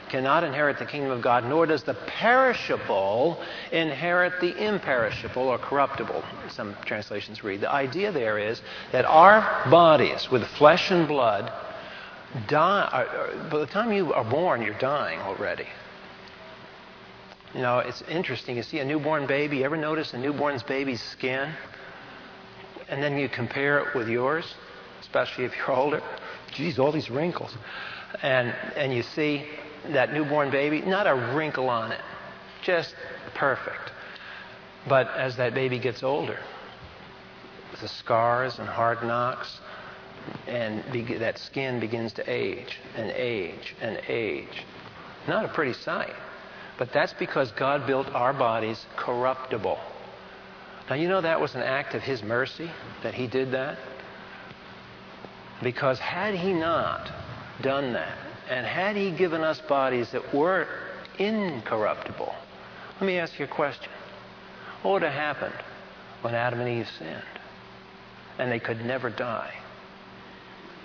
[0.09, 3.41] cannot inherit the kingdom of God, nor does the perishable
[3.71, 6.23] inherit the imperishable or corruptible.
[6.49, 7.61] Some translations read.
[7.61, 11.51] The idea there is that our bodies, with flesh and blood,
[12.47, 13.47] die.
[13.51, 15.67] By the time you are born, you're dying already.
[17.53, 18.57] You know, it's interesting.
[18.57, 19.57] You see a newborn baby.
[19.57, 21.51] You ever notice a newborn baby's skin?
[22.89, 24.55] And then you compare it with yours,
[25.01, 26.01] especially if you're older.
[26.53, 27.55] Geez, all these wrinkles.
[28.21, 29.45] And, and you see
[29.89, 32.01] that newborn baby, not a wrinkle on it,
[32.63, 32.95] just
[33.33, 33.91] perfect.
[34.87, 36.39] But as that baby gets older,
[37.79, 39.59] the scars and hard knocks,
[40.47, 44.63] and be- that skin begins to age and age and age.
[45.27, 46.15] Not a pretty sight.
[46.77, 49.79] But that's because God built our bodies corruptible.
[50.89, 52.69] Now, you know that was an act of His mercy
[53.03, 53.77] that He did that?
[55.61, 57.11] Because had He not
[57.61, 58.17] done that,
[58.49, 60.67] and had He given us bodies that were
[61.19, 62.33] incorruptible,
[62.99, 63.91] let me ask you a question.
[64.81, 65.55] What would have happened
[66.21, 67.21] when Adam and Eve sinned?
[68.39, 69.53] And they could never die.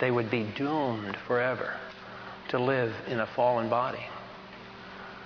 [0.01, 1.77] They would be doomed forever
[2.49, 4.05] to live in a fallen body.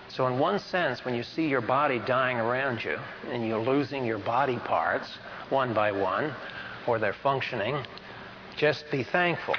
[0.09, 2.99] So, in one sense, when you see your body dying around you
[3.31, 5.19] and you're losing your body parts
[5.51, 6.33] one by one,
[6.87, 7.85] or they're functioning,
[8.57, 9.57] just be thankful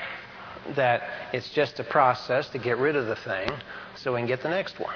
[0.76, 1.04] that
[1.34, 3.50] it's just a process to get rid of the thing
[3.96, 4.96] so we can get the next one.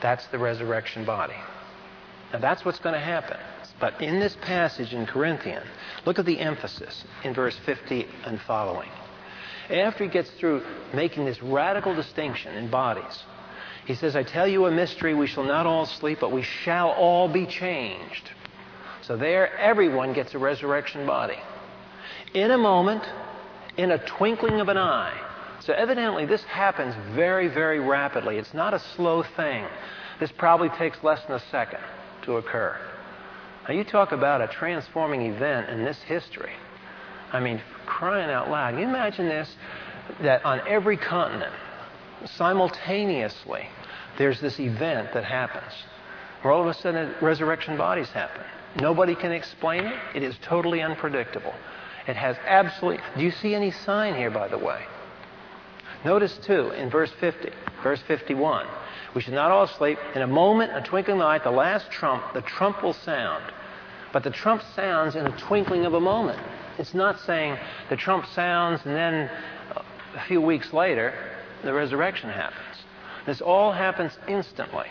[0.00, 1.34] That's the resurrection body.
[2.32, 3.38] Now that's what's going to happen.
[3.80, 5.62] But in this passage in Corinthian,
[6.04, 8.90] look at the emphasis in verse 50 and following.
[9.70, 10.62] After he gets through
[10.94, 13.22] making this radical distinction in bodies,
[13.86, 16.90] he says, I tell you a mystery, we shall not all sleep, but we shall
[16.90, 18.30] all be changed.
[19.02, 21.38] So there, everyone gets a resurrection body.
[22.34, 23.02] In a moment,
[23.78, 25.18] in a twinkling of an eye.
[25.60, 28.36] So evidently, this happens very, very rapidly.
[28.36, 29.64] It's not a slow thing.
[30.20, 31.80] This probably takes less than a second
[32.22, 32.76] to occur.
[33.66, 36.52] Now, you talk about a transforming event in this history.
[37.32, 38.78] I mean, crying out loud.
[38.78, 39.54] You imagine this?
[40.22, 41.52] That on every continent,
[42.24, 43.68] simultaneously,
[44.16, 45.72] there's this event that happens
[46.40, 48.42] where all of a sudden resurrection bodies happen.
[48.80, 49.98] Nobody can explain it.
[50.14, 51.54] It is totally unpredictable.
[52.08, 53.04] It has absolutely.
[53.16, 54.82] Do you see any sign here, by the way?
[56.04, 57.50] Notice, too, in verse 50,
[57.82, 58.66] verse 51,
[59.14, 59.98] we should not all sleep.
[60.14, 63.44] In a moment, a twinkling eye, the last trump, the trump will sound.
[64.12, 66.40] But the trump sounds in a twinkling of a moment.
[66.78, 67.58] It's not saying
[67.90, 69.30] the trump sounds and then
[70.14, 71.12] a few weeks later,
[71.62, 72.84] the resurrection happens.
[73.26, 74.86] This all happens instantly.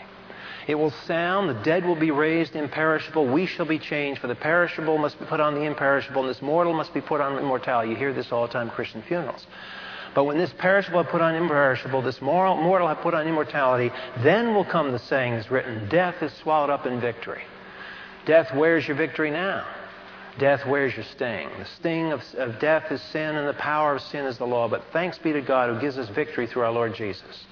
[0.68, 4.34] It will sound, the dead will be raised imperishable, we shall be changed, for the
[4.34, 7.90] perishable must be put on the imperishable, and this mortal must be put on immortality.
[7.90, 9.46] You hear this all the time Christian funerals.
[10.14, 13.90] But when this perishable have put on imperishable, this moral, mortal have put on immortality,
[14.22, 17.42] then will come the saying is written, Death is swallowed up in victory.
[18.26, 19.66] Death, where's your victory now?
[20.38, 21.48] Death, where's your sting?
[21.58, 24.68] The sting of, of death is sin, and the power of sin is the law.
[24.68, 27.46] But thanks be to God who gives us victory through our Lord Jesus.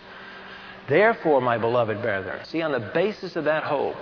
[0.88, 3.96] Therefore, my beloved brethren, see, on the basis of that hope,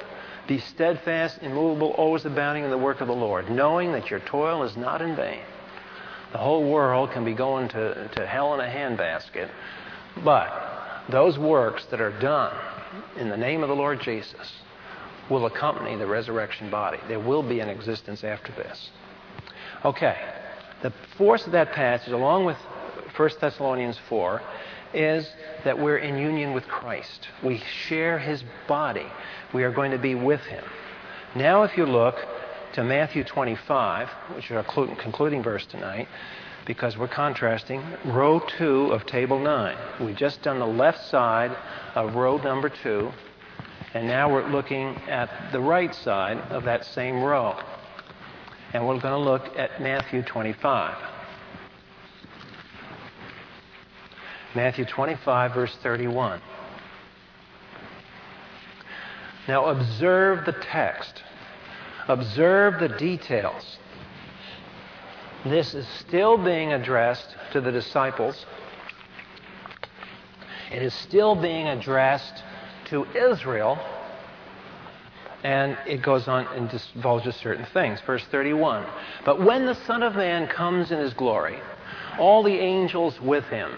[0.47, 4.63] be steadfast, immovable, always abounding in the work of the Lord, knowing that your toil
[4.63, 5.41] is not in vain.
[6.33, 9.49] The whole world can be going to, to hell in a handbasket,
[10.23, 12.55] but those works that are done
[13.17, 14.53] in the name of the Lord Jesus
[15.31, 16.99] will accompany the resurrection body.
[17.09, 18.91] There will be an existence after this.
[19.85, 20.17] Okay,
[20.83, 22.57] the force of that passage, along with
[23.17, 24.43] 1 Thessalonians 4,
[24.95, 25.31] is
[25.65, 27.29] that we're in union with Christ.
[27.43, 29.07] We share his body.
[29.53, 30.65] We are going to be with him.
[31.35, 32.17] Now, if you look
[32.75, 36.09] to Matthew 25, which is our concluding verse tonight,
[36.67, 39.77] because we're contrasting row 2 of table 9.
[40.01, 41.57] We've just done the left side
[41.95, 43.11] of row number 2,
[43.95, 47.57] and now we're looking at the right side of that same row.
[48.73, 51.14] And we're going to look at Matthew 25.
[54.55, 56.41] Matthew 25, verse 31.
[59.49, 61.23] Now, observe the text,
[62.09, 63.79] observe the details.
[65.45, 68.47] This is still being addressed to the disciples.
[70.73, 72.43] It is still being addressed
[72.87, 73.79] to Israel.
[75.43, 78.01] And it goes on and divulges certain things.
[78.01, 78.87] Verse 31.
[79.27, 81.59] But when the Son of Man comes in his glory,
[82.19, 83.71] all the angels with him,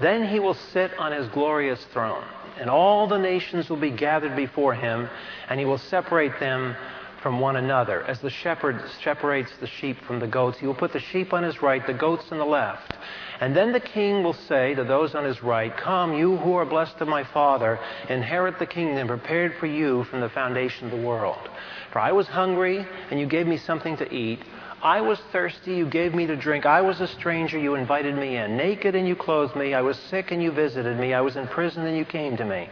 [0.00, 2.24] then he will sit on his glorious throne,
[2.58, 5.08] and all the nations will be gathered before him,
[5.48, 6.76] and he will separate them
[7.22, 8.02] from one another.
[8.04, 11.42] As the shepherd separates the sheep from the goats, he will put the sheep on
[11.42, 12.96] his right, the goats on the left.
[13.40, 16.66] And then the king will say to those on his right, Come, you who are
[16.66, 17.78] blessed of my Father,
[18.08, 21.48] inherit the kingdom prepared for you from the foundation of the world.
[21.92, 24.40] For I was hungry, and you gave me something to eat.
[24.82, 26.64] I was thirsty, you gave me to drink.
[26.64, 28.56] I was a stranger, you invited me in.
[28.56, 29.74] Naked, and you clothed me.
[29.74, 31.12] I was sick, and you visited me.
[31.12, 32.70] I was in prison, and you came to me.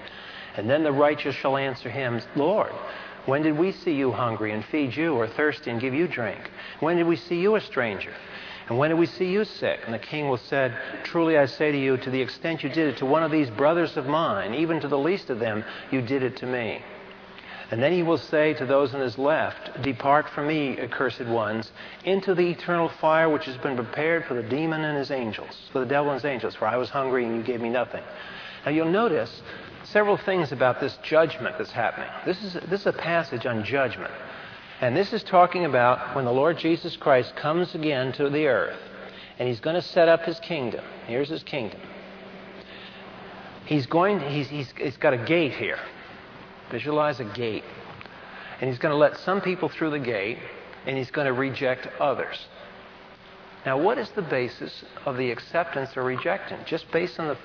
[0.56, 2.72] And then the righteous shall answer him, Lord,
[3.26, 6.50] when did we see you hungry and feed you, or thirsty and give you drink?
[6.80, 8.14] When did we see you a stranger?
[8.70, 9.80] And when did we see you sick?
[9.84, 10.72] And the king will say,
[11.04, 13.50] Truly I say to you, to the extent you did it to one of these
[13.50, 16.82] brothers of mine, even to the least of them, you did it to me.
[17.70, 21.70] And then he will say to those on his left, Depart from me, accursed ones,
[22.04, 25.80] into the eternal fire which has been prepared for the demon and his angels, for
[25.80, 28.02] the devil and his angels, for I was hungry and you gave me nothing.
[28.64, 29.42] Now you'll notice
[29.84, 32.08] several things about this judgment that's happening.
[32.24, 34.12] This is, this is a passage on judgment.
[34.80, 38.78] And this is talking about when the Lord Jesus Christ comes again to the earth
[39.38, 40.84] and he's going to set up his kingdom.
[41.06, 41.80] Here's his kingdom.
[43.66, 45.78] He's going, he's, he's, he's got a gate here.
[46.70, 47.64] Visualize a gate.
[48.60, 50.38] And he's going to let some people through the gate,
[50.86, 52.46] and he's going to reject others.
[53.64, 56.60] Now, what is the basis of the acceptance or rejection?
[56.66, 57.36] Just based on the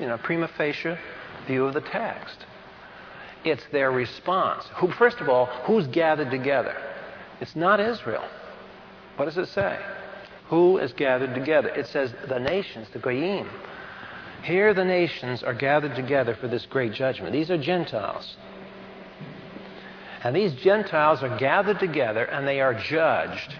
[0.00, 0.96] you know, prima facie
[1.46, 2.44] view of the text.
[3.44, 4.64] It's their response.
[4.76, 6.76] Who, first of all, who's gathered together?
[7.40, 8.24] It's not Israel.
[9.16, 9.78] What does it say?
[10.48, 11.68] Who is gathered together?
[11.68, 13.48] It says the nations, the Goyim.
[14.46, 17.32] Here the nations are gathered together for this great judgment.
[17.32, 18.36] These are Gentiles.
[20.22, 23.56] And these Gentiles are gathered together and they are judged.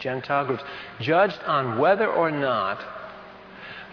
[0.00, 0.64] Gentile groups.
[0.98, 2.82] Judged on whether or not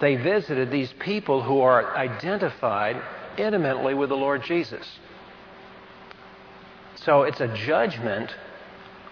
[0.02, 3.00] they visited these people who are identified
[3.38, 4.98] intimately with the Lord Jesus.
[6.96, 8.36] So it's a judgment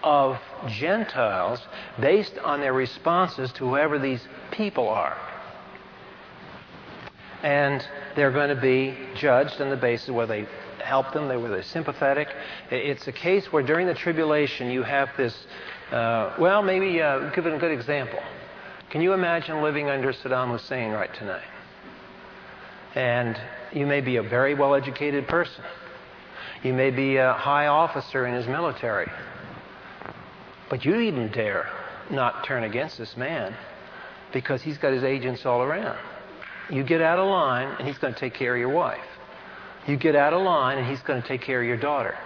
[0.02, 1.60] of Gentiles
[2.00, 5.16] based on their responses to whoever these people are
[7.42, 10.48] and they're going to be judged on the basis of whether they
[10.82, 12.28] helped them, whether they were they sympathetic.
[12.70, 15.46] It's a case where during the tribulation you have this.
[15.90, 18.20] Uh, well, maybe uh, give it a good example.
[18.90, 21.42] Can you imagine living under Saddam Hussein right tonight?
[22.94, 23.40] And
[23.72, 25.64] you may be a very well educated person.
[26.62, 29.10] You may be a high officer in his military.
[30.70, 31.68] But you even dare
[32.10, 33.54] not turn against this man
[34.32, 35.98] because he's got his agents all around.
[36.72, 39.04] You get out of line and he's going to take care of your wife.
[39.86, 42.16] You get out of line and he's going to take care of your daughter.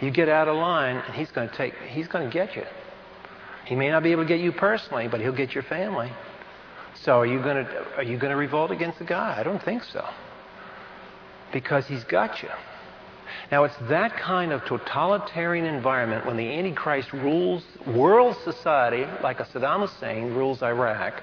[0.00, 2.64] You get out of line and he's going to take he's going to get you.
[3.64, 6.10] He may not be able to get you personally, but he'll get your family.
[7.02, 9.36] So are you going to are you going to revolt against the guy?
[9.38, 10.04] I don't think so.
[11.52, 12.50] Because he's got you.
[13.52, 19.44] Now it's that kind of totalitarian environment when the Antichrist rules world society like a
[19.44, 21.22] Saddam Hussein rules Iraq.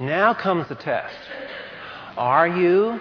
[0.00, 1.14] Now comes the test.
[2.16, 2.98] Are you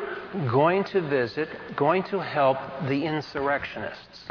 [0.52, 1.48] going to visit,
[1.78, 2.58] going to help
[2.90, 4.26] the insurrectionists?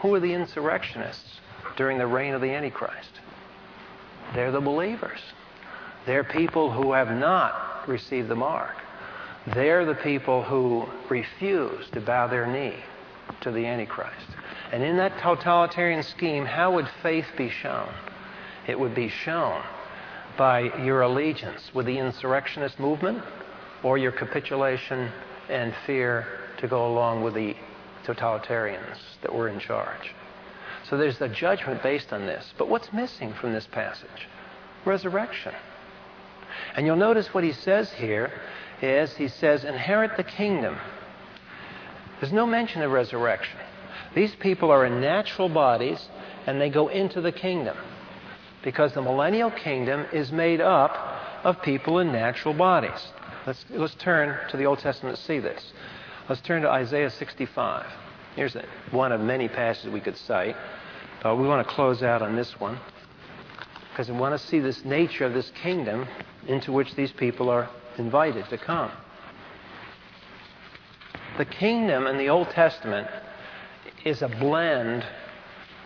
[0.00, 1.40] Who are the insurrectionists
[1.78, 3.18] during the reign of the Antichrist?
[4.34, 5.20] They're the believers.
[6.04, 8.76] They're people who have not received the mark.
[9.54, 12.76] They're the people who refuse to bow their knee
[13.40, 14.26] to the Antichrist.
[14.70, 17.88] And in that totalitarian scheme, how would faith be shown?
[18.66, 19.62] It would be shown
[20.36, 23.22] by your allegiance with the insurrectionist movement
[23.82, 25.10] or your capitulation
[25.48, 26.26] and fear
[26.58, 27.54] to go along with the
[28.04, 30.14] totalitarians that were in charge.
[30.88, 32.52] So there's a judgment based on this.
[32.58, 34.28] But what's missing from this passage?
[34.84, 35.54] Resurrection.
[36.76, 38.32] And you'll notice what he says here
[38.82, 40.76] is he says, inherit the kingdom.
[42.20, 43.58] There's no mention of resurrection.
[44.14, 46.08] These people are in natural bodies
[46.46, 47.76] and they go into the kingdom
[48.64, 50.96] because the millennial kingdom is made up
[51.44, 53.12] of people in natural bodies.
[53.46, 55.72] Let's, let's turn to the Old Testament to see this.
[56.28, 57.86] Let's turn to Isaiah 65.
[58.34, 58.56] Here's
[58.90, 60.56] one of many passages we could cite,
[61.22, 62.80] but we want to close out on this one
[63.90, 66.08] because we want to see this nature of this kingdom
[66.48, 68.90] into which these people are invited to come.
[71.36, 73.08] The kingdom in the Old Testament
[74.04, 75.04] is a blend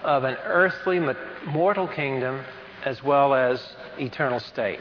[0.04, 1.00] of an earthly,
[1.46, 2.44] mortal kingdom
[2.84, 3.60] as well as
[3.98, 4.80] eternal state.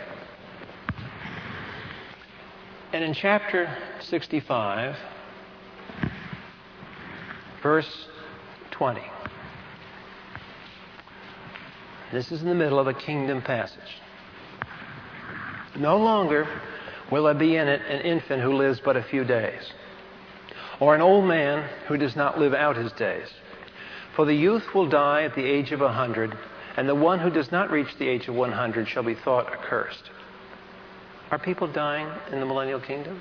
[2.94, 4.96] And in chapter 65,
[7.62, 8.08] verse
[8.72, 9.02] 20,
[12.12, 14.00] this is in the middle of a kingdom passage.
[15.78, 16.48] No longer
[17.12, 19.74] will there be in it an infant who lives but a few days,
[20.80, 23.28] or an old man who does not live out his days.
[24.16, 26.38] For the youth will die at the age of a hundred,
[26.78, 30.12] and the one who does not reach the age of 100 shall be thought accursed.
[31.32, 33.20] Are people dying in the millennial kingdom?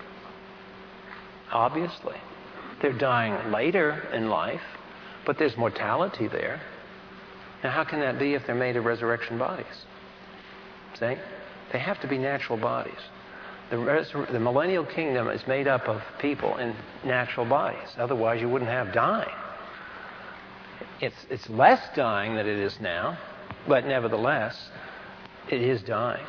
[1.50, 2.16] Obviously.
[2.82, 4.60] They're dying later in life,
[5.24, 6.60] but there's mortality there.
[7.64, 9.86] Now, how can that be if they're made of resurrection bodies?
[10.98, 11.16] See?
[11.72, 13.00] They have to be natural bodies.
[13.70, 17.88] The, res- the millennial kingdom is made up of people in natural bodies.
[17.96, 19.34] Otherwise, you wouldn't have dying.
[21.00, 23.18] It's, it's less dying than it is now,
[23.68, 24.70] but nevertheless,
[25.50, 26.24] it is dying.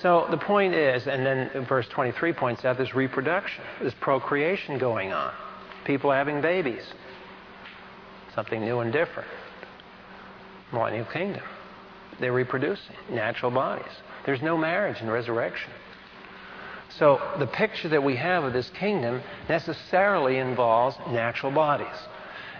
[0.00, 5.12] So the point is, and then verse 23 points out there's reproduction, there's procreation going
[5.12, 5.32] on,
[5.84, 6.82] people having babies,
[8.34, 9.28] something new and different.
[10.72, 11.42] Millennial kingdom.
[12.20, 13.92] They're reproducing, natural bodies.
[14.26, 15.70] There's no marriage and resurrection.
[16.98, 21.96] So the picture that we have of this kingdom necessarily involves natural bodies.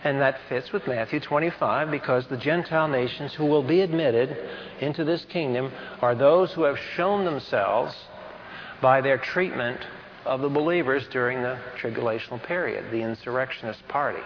[0.07, 4.39] And that fits with Matthew 25 because the Gentile nations who will be admitted
[4.81, 7.93] into this kingdom are those who have shown themselves
[8.81, 9.81] by their treatment
[10.25, 14.23] of the believers during the tribulational period, the insurrectionist party.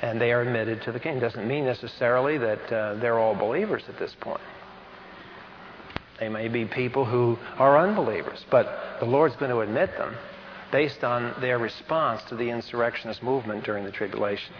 [0.00, 1.20] And they are admitted to the kingdom.
[1.20, 4.40] Doesn't mean necessarily that uh, they're all believers at this point.
[6.20, 10.14] They may be people who are unbelievers, but the Lord's going to admit them
[10.70, 14.54] based on their response to the insurrectionist movement during the tribulation.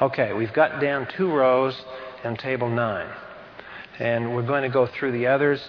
[0.00, 1.80] Okay, we've got down two rows
[2.24, 3.08] on table nine.
[3.98, 5.62] And we're going to go through the others.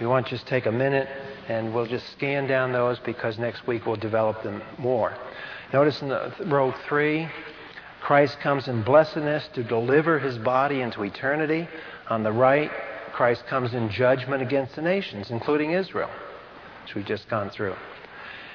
[0.00, 1.08] We want to just take a minute
[1.48, 5.16] and we'll just scan down those because next week we'll develop them more.
[5.72, 7.28] Notice in the row three,
[8.00, 11.68] Christ comes in blessedness to deliver his body into eternity.
[12.08, 12.70] On the right,
[13.12, 16.10] Christ comes in judgment against the nations, including Israel,
[16.82, 17.74] which we've just gone through.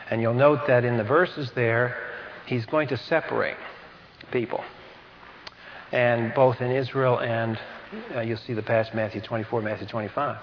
[0.10, 1.98] And you'll note that in the verses there,
[2.46, 3.58] he's going to separate
[4.32, 4.64] people.
[5.92, 7.60] And both in Israel and
[8.16, 10.38] uh, you'll see the past Matthew 24, Matthew 25.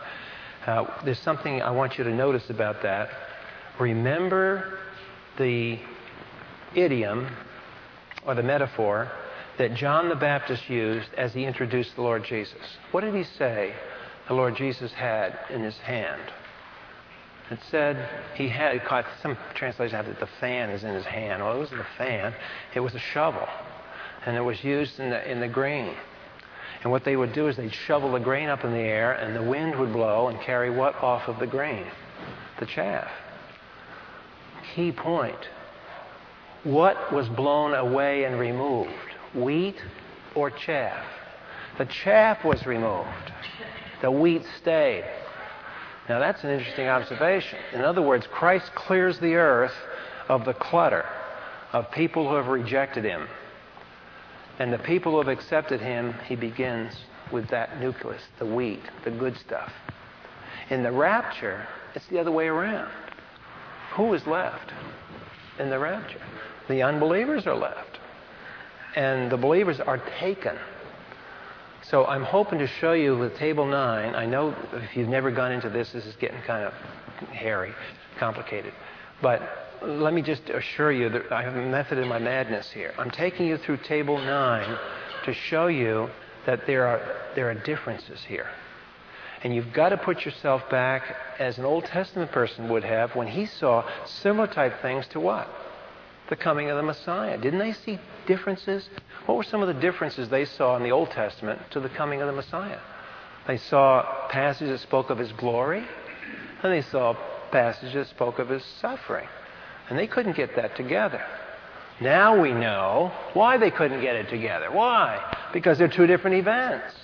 [0.66, 3.10] Uh, there's something I want you to notice about that.
[3.78, 4.78] Remember
[5.38, 5.78] the
[6.74, 7.28] idiom
[8.26, 9.10] or the metaphor
[9.58, 12.58] that John the Baptist used as he introduced the Lord Jesus.
[12.92, 13.74] What did he say
[14.28, 16.22] the Lord Jesus had in his hand?
[17.50, 21.42] It said he had caught some translations have that the fan is in his hand.
[21.42, 22.32] Well, it wasn't a fan;
[22.74, 23.48] it was a shovel,
[24.24, 25.94] and it was used in the in the grain.
[26.82, 29.34] And what they would do is they'd shovel the grain up in the air, and
[29.34, 31.84] the wind would blow and carry what off of the grain?
[32.58, 33.10] The chaff.
[34.74, 35.48] Key point.
[36.62, 38.90] What was blown away and removed?
[39.34, 39.76] Wheat
[40.34, 41.04] or chaff?
[41.78, 43.32] The chaff was removed.
[44.02, 45.04] The wheat stayed.
[46.10, 47.56] Now that's an interesting observation.
[47.72, 49.70] In other words, Christ clears the earth
[50.28, 51.04] of the clutter
[51.72, 53.28] of people who have rejected him.
[54.58, 56.94] And the people who have accepted him, he begins
[57.30, 59.70] with that nucleus, the wheat, the good stuff.
[60.68, 62.90] In the rapture, it's the other way around.
[63.92, 64.72] Who is left
[65.60, 66.22] in the rapture?
[66.68, 68.00] The unbelievers are left.
[68.96, 70.56] And the believers are taken.
[71.90, 74.14] So I'm hoping to show you with table nine.
[74.14, 76.72] I know if you've never gone into this, this is getting kind of
[77.30, 77.72] hairy,
[78.16, 78.72] complicated.
[79.20, 79.42] But
[79.82, 82.94] let me just assure you that I have a method in my madness here.
[82.96, 84.78] I'm taking you through table nine
[85.24, 86.08] to show you
[86.46, 87.00] that there are,
[87.34, 88.46] there are differences here.
[89.42, 93.26] And you've got to put yourself back as an Old Testament person would have when
[93.26, 95.48] he saw similar type things to what?
[96.30, 97.36] The coming of the Messiah.
[97.36, 98.88] Didn't they see differences?
[99.26, 102.22] What were some of the differences they saw in the Old Testament to the coming
[102.22, 102.78] of the Messiah?
[103.46, 105.84] They saw passages that spoke of his glory,
[106.62, 107.16] and they saw
[107.50, 109.26] passages that spoke of his suffering.
[109.88, 111.22] And they couldn't get that together.
[112.00, 114.70] Now we know why they couldn't get it together.
[114.70, 115.36] Why?
[115.52, 116.94] Because they're two different events.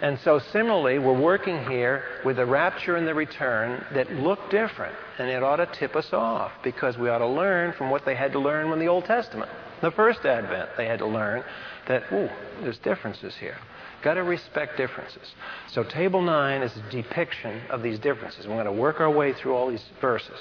[0.00, 4.94] And so, similarly, we're working here with the rapture and the return that look different.
[5.18, 8.14] And it ought to tip us off because we ought to learn from what they
[8.14, 9.50] had to learn in the Old Testament.
[9.80, 11.42] The first advent, they had to learn
[11.88, 12.28] that, ooh,
[12.62, 13.56] there's differences here.
[14.02, 15.34] Got to respect differences.
[15.72, 18.46] So, table nine is a depiction of these differences.
[18.46, 20.38] We're going to work our way through all these verses.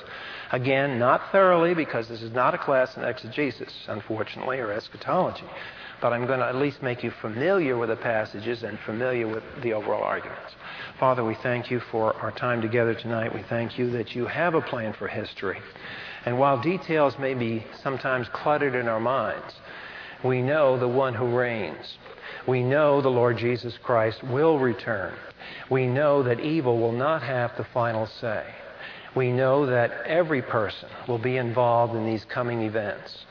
[0.51, 5.45] Again, not thoroughly, because this is not a class in exegesis, unfortunately, or eschatology.
[5.99, 9.43] But I'm going to at least make you familiar with the passages and familiar with
[9.63, 10.53] the overall arguments.
[10.99, 13.33] Father, we thank you for our time together tonight.
[13.33, 15.59] We thank you that you have a plan for history.
[16.25, 19.53] And while details may be sometimes cluttered in our minds,
[20.23, 21.97] we know the one who reigns.
[22.47, 25.15] We know the Lord Jesus Christ will return.
[25.69, 28.45] We know that evil will not have the final say.
[29.15, 33.25] We know that every person will be involved in these coming events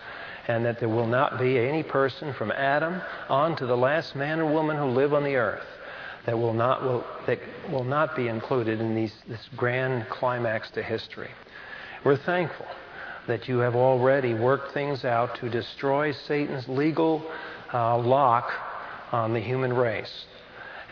[0.49, 4.41] and that there will not be any person from Adam on to the last man
[4.41, 5.67] or woman who live on the earth
[6.27, 7.39] that will not, will, that
[7.71, 11.31] will not be included in these, this grand climax to history.
[12.05, 12.67] We're thankful
[13.29, 17.29] that you have already worked things out to destroy Satan's legal
[17.73, 18.51] uh, lock
[19.13, 20.27] on the human race.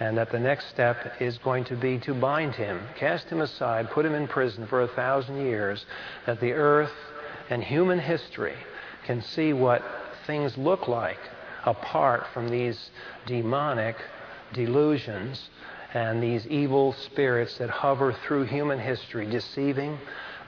[0.01, 3.91] And that the next step is going to be to bind him, cast him aside,
[3.91, 5.85] put him in prison for a thousand years,
[6.27, 6.93] that the earth
[7.49, 8.57] and human history
[9.05, 9.83] can see what
[10.27, 11.19] things look like
[11.65, 12.91] apart from these
[13.27, 13.97] demonic
[14.53, 15.51] delusions
[15.95, 19.99] and these evil spirits that hover through human history, deceiving,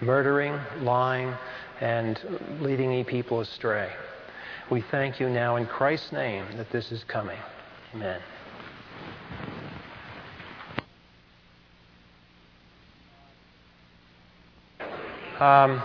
[0.00, 1.32] murdering, lying,
[1.80, 2.20] and
[2.61, 3.90] leading people astray.
[4.70, 7.38] We thank you now in Christ's name that this is coming.
[7.94, 8.20] Amen.
[15.38, 15.82] Um,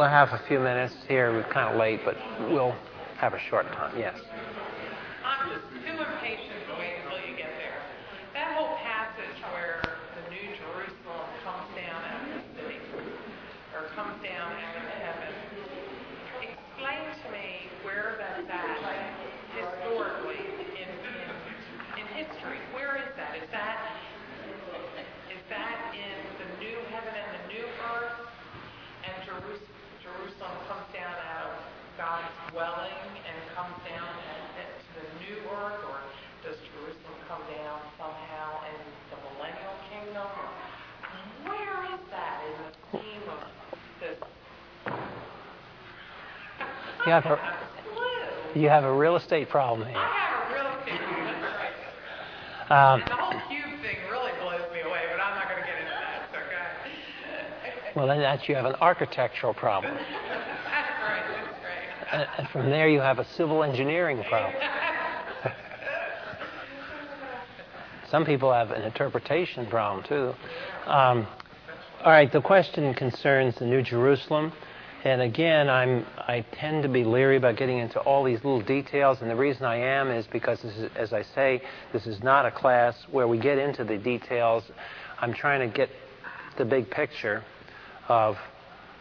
[0.00, 1.28] we'll have a few minutes here.
[1.28, 2.16] We're kind of late, but
[2.48, 2.72] we'll
[3.20, 3.92] have a short time.
[4.00, 4.16] Yes.
[5.20, 7.76] I'm just too impatient to wait until you get there.
[8.32, 12.80] That whole passage where the New Jerusalem comes down out of the city,
[13.76, 15.36] or comes down out of heaven,
[16.48, 18.80] explain to me where that's at
[19.52, 20.40] historically
[20.80, 21.28] in, in,
[22.00, 22.56] in history.
[22.72, 23.36] Where is that?
[23.36, 23.76] Is that
[25.28, 28.16] is that in the new heaven and the new earth?
[29.04, 29.68] And Jerus-
[30.04, 31.56] Jerusalem comes down out of
[32.20, 34.62] God's dwelling and comes down to
[35.00, 35.98] the new earth, or
[36.44, 38.76] does Jerusalem come down somehow in
[39.08, 40.28] the millennial kingdom?
[41.48, 43.40] Where is that in the scheme of
[44.00, 44.18] this?
[47.06, 48.58] You have a- I don't have a.
[48.58, 49.98] You have a real estate problem I here.
[50.00, 51.40] have a real estate, that's
[52.68, 52.92] right.
[52.92, 55.66] Um, And the whole cube thing really blows me away, but I'm not going to
[55.66, 57.92] get into that, okay?
[57.94, 59.96] well, then that's you have an architectural problem.
[60.70, 61.99] That's right, that's right.
[62.12, 64.54] And, and from there, you have a civil engineering problem.
[68.10, 70.34] Some people have an interpretation problem too.
[70.86, 71.28] Um,
[72.04, 74.52] all right, the question concerns the New Jerusalem.
[75.04, 79.18] And again, I'm, I tend to be leery about getting into all these little details.
[79.20, 82.50] And the reason I am is because, is, as I say, this is not a
[82.50, 84.64] class where we get into the details.
[85.20, 85.88] I'm trying to get
[86.58, 87.44] the big picture
[88.08, 88.36] of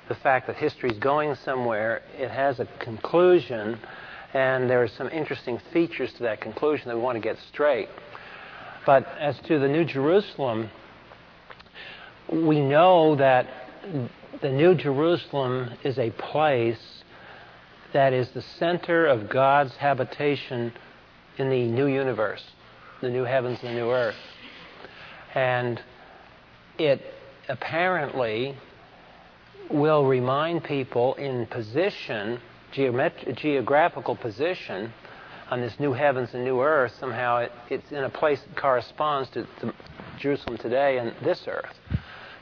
[0.10, 2.02] the fact that history is going somewhere.
[2.18, 3.80] It has a conclusion,
[4.34, 7.88] and there are some interesting features to that conclusion that we want to get straight.
[8.86, 10.72] But as to the New Jerusalem,
[12.28, 13.48] we know that
[14.42, 17.04] the New Jerusalem is a place
[17.94, 20.74] that is the center of God's habitation
[21.38, 22.44] in the new universe,
[23.02, 24.16] the new heavens and the new earth.
[25.36, 25.82] And
[26.80, 27.02] it
[27.48, 28.56] apparently
[29.70, 32.40] will remind people in position,
[32.74, 34.94] geomet- geographical position,
[35.50, 36.94] on this new heavens and new earth.
[37.00, 39.74] Somehow it, it's in a place that corresponds to, to
[40.20, 41.76] Jerusalem today and this earth.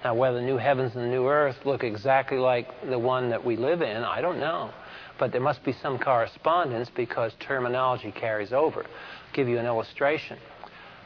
[0.04, 3.44] Now, whether the new heavens and the new earth look exactly like the one that
[3.44, 4.72] we live in, I don't know.
[5.20, 8.82] But there must be some correspondence because terminology carries over.
[8.82, 10.38] I'll give you an illustration.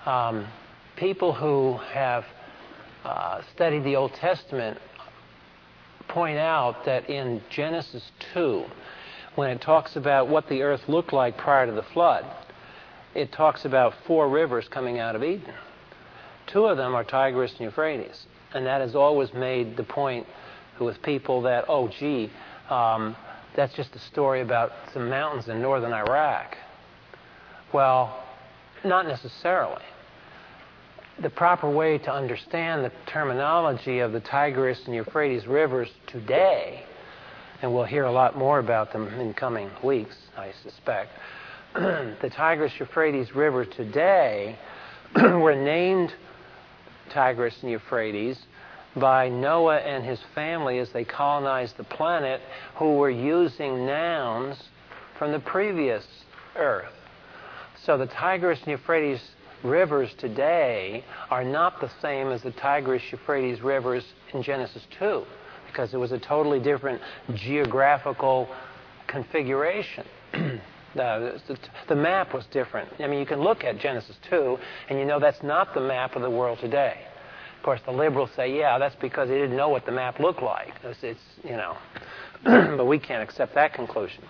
[0.05, 0.47] Um,
[0.97, 2.25] people who have
[3.05, 4.77] uh, studied the Old Testament
[6.11, 8.65] point out that in Genesis 2,
[9.35, 12.25] when it talks about what the earth looked like prior to the flood,
[13.15, 15.53] it talks about four rivers coming out of Eden.
[16.47, 18.25] Two of them are Tigris and Euphrates.
[18.53, 20.27] And that has always made the point
[20.79, 22.29] with people that, oh, gee,
[22.69, 23.15] um,
[23.55, 26.57] that's just a story about some mountains in northern Iraq.
[27.73, 28.21] Well,
[28.83, 29.83] not necessarily.
[31.19, 36.83] The proper way to understand the terminology of the Tigris and Euphrates rivers today,
[37.61, 41.11] and we'll hear a lot more about them in coming weeks, I suspect.
[41.73, 44.57] the Tigris Euphrates River today
[45.15, 46.13] were named
[47.13, 48.39] Tigris and Euphrates
[48.95, 52.41] by Noah and his family as they colonized the planet,
[52.75, 54.57] who were using nouns
[55.19, 56.05] from the previous
[56.55, 56.93] earth.
[57.85, 59.21] So the Tigris and Euphrates
[59.63, 64.03] rivers today are not the same as the Tigris Euphrates rivers
[64.33, 65.23] in Genesis 2
[65.67, 67.01] because it was a totally different
[67.33, 68.49] geographical
[69.07, 70.05] configuration.
[70.33, 70.61] the,
[71.47, 71.57] the,
[71.87, 72.89] the, map was different.
[72.99, 74.57] I mean, you can look at Genesis 2
[74.89, 77.05] and you know that's not the map of the world today.
[77.57, 80.41] Of course, the liberals say, yeah, that's because they didn't know what the map looked
[80.41, 80.73] like.
[80.83, 81.77] It's, it's you know,
[82.43, 84.23] but we can't accept that conclusion.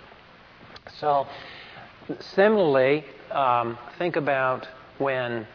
[0.99, 1.27] So,
[2.19, 4.67] similarly, um, think about
[5.01, 5.47] when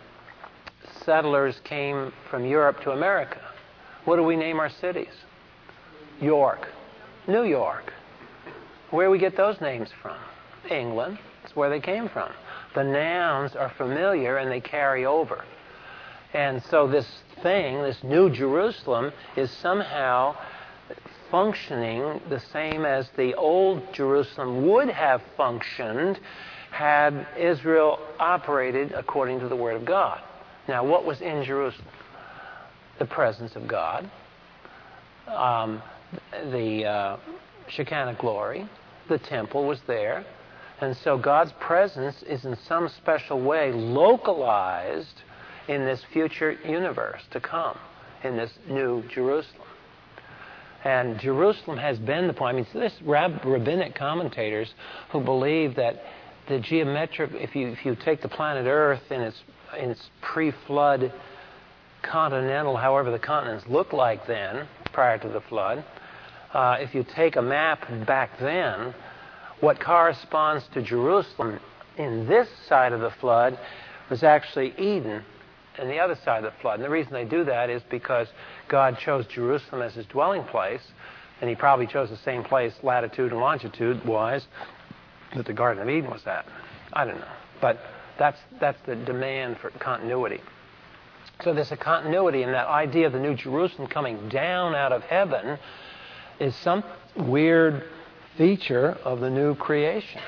[1.05, 3.41] settlers came from Europe to America.
[4.05, 5.13] What do we name our cities?
[6.21, 6.69] York,
[7.29, 7.93] New York.
[8.91, 10.17] Where do we get those names from?
[10.69, 11.19] England.
[11.43, 12.31] That's where they came from.
[12.75, 15.45] The nouns are familiar and they carry over.
[16.35, 17.07] And so this
[17.43, 20.37] thing, this new Jerusalem, is somehow
[21.31, 26.19] functioning the same as the old Jerusalem would have functioned
[26.77, 30.21] had Israel operated according to the Word of God.
[30.69, 31.89] Now, what was in Jerusalem?
[32.99, 34.11] The presence of God,
[35.27, 35.83] um,
[36.51, 37.17] the uh,
[37.69, 38.69] Shekinah glory,
[39.09, 40.27] the temple was there.
[40.83, 45.23] And so God's presence is in some special way localized
[45.69, 47.79] in this future universe to come,
[48.23, 49.63] in this new Jerusalem.
[50.85, 52.55] And Jerusalem has been the point.
[52.55, 54.75] I mean, there's rab- rabbinic commentators
[55.11, 56.03] who believe that
[56.49, 59.37] the geometric, if you, if you take the planet Earth in its,
[59.79, 61.13] in its pre flood
[62.03, 65.85] continental, however the continents looked like then, prior to the flood,
[66.55, 68.95] uh, if you take a map back then,
[69.61, 71.59] what corresponds to Jerusalem
[71.99, 73.59] in this side of the flood
[74.11, 75.25] was actually Eden
[75.79, 76.77] and the other side of the flood.
[76.77, 78.29] And the reason they do that is because
[78.69, 80.81] God chose Jerusalem as his dwelling place,
[81.41, 84.47] and he probably chose the same place latitude and longitude wise
[85.35, 86.47] that the Garden of Eden was that.
[86.93, 87.27] I don't know.
[87.61, 87.79] But
[88.19, 90.41] that's, that's the demand for continuity.
[91.45, 95.03] So there's a continuity in that idea of the New Jerusalem coming down out of
[95.03, 95.59] heaven
[96.41, 96.83] is some
[97.17, 97.85] weird
[98.39, 100.21] feature of the new creation.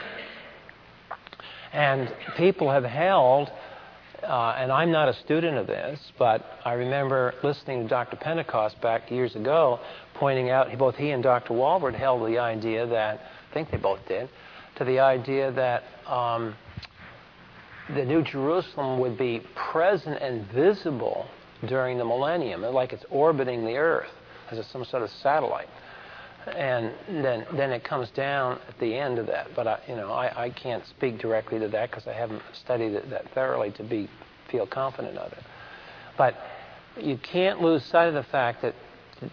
[1.72, 3.50] And people have held
[4.22, 8.16] uh, and I'm not a student of this, but I remember listening to Dr.
[8.16, 9.80] Pentecost back years ago,
[10.14, 11.54] pointing out both he and Dr.
[11.54, 13.20] Walvoord held the idea that,
[13.50, 14.28] I think they both did,
[14.78, 16.54] to the idea that um,
[17.94, 21.26] the New Jerusalem would be present and visible
[21.66, 24.10] during the millennium, like it's orbiting the Earth
[24.50, 25.68] as some sort of satellite
[26.56, 29.48] and then then it comes down at the end of that.
[29.54, 32.92] But I, you know, I, I can't speak directly to that because I haven't studied
[32.92, 34.08] it that thoroughly to be
[34.50, 35.42] feel confident of it.
[36.16, 36.34] But
[36.96, 38.74] you can't lose sight of the fact that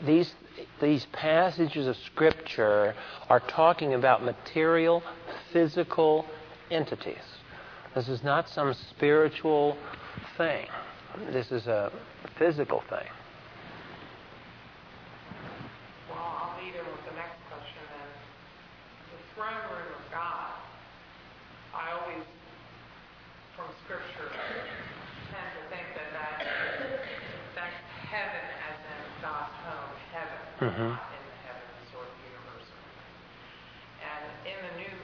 [0.06, 0.34] these
[0.82, 2.96] these passages of scripture
[3.30, 5.04] are talking about material,
[5.52, 6.26] physical
[6.72, 7.24] entities.
[7.94, 9.78] This is not some spiritual
[10.38, 10.68] thing.
[11.32, 11.92] This is a
[12.38, 13.08] physical thing.
[19.36, 20.48] throne room of God,
[21.76, 22.24] I always,
[23.56, 26.40] from Scripture, tend to think that, that
[27.54, 27.76] that's
[28.08, 30.98] heaven as in God's home, Mhm.
[30.98, 32.70] not in the heavens or the universe.
[34.02, 34.98] And in the new,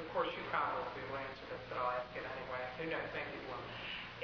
[0.00, 2.64] of course, you probably will answer this, but I'll ask it anyway.
[2.80, 3.04] Who knows?
[3.12, 3.60] Maybe you will.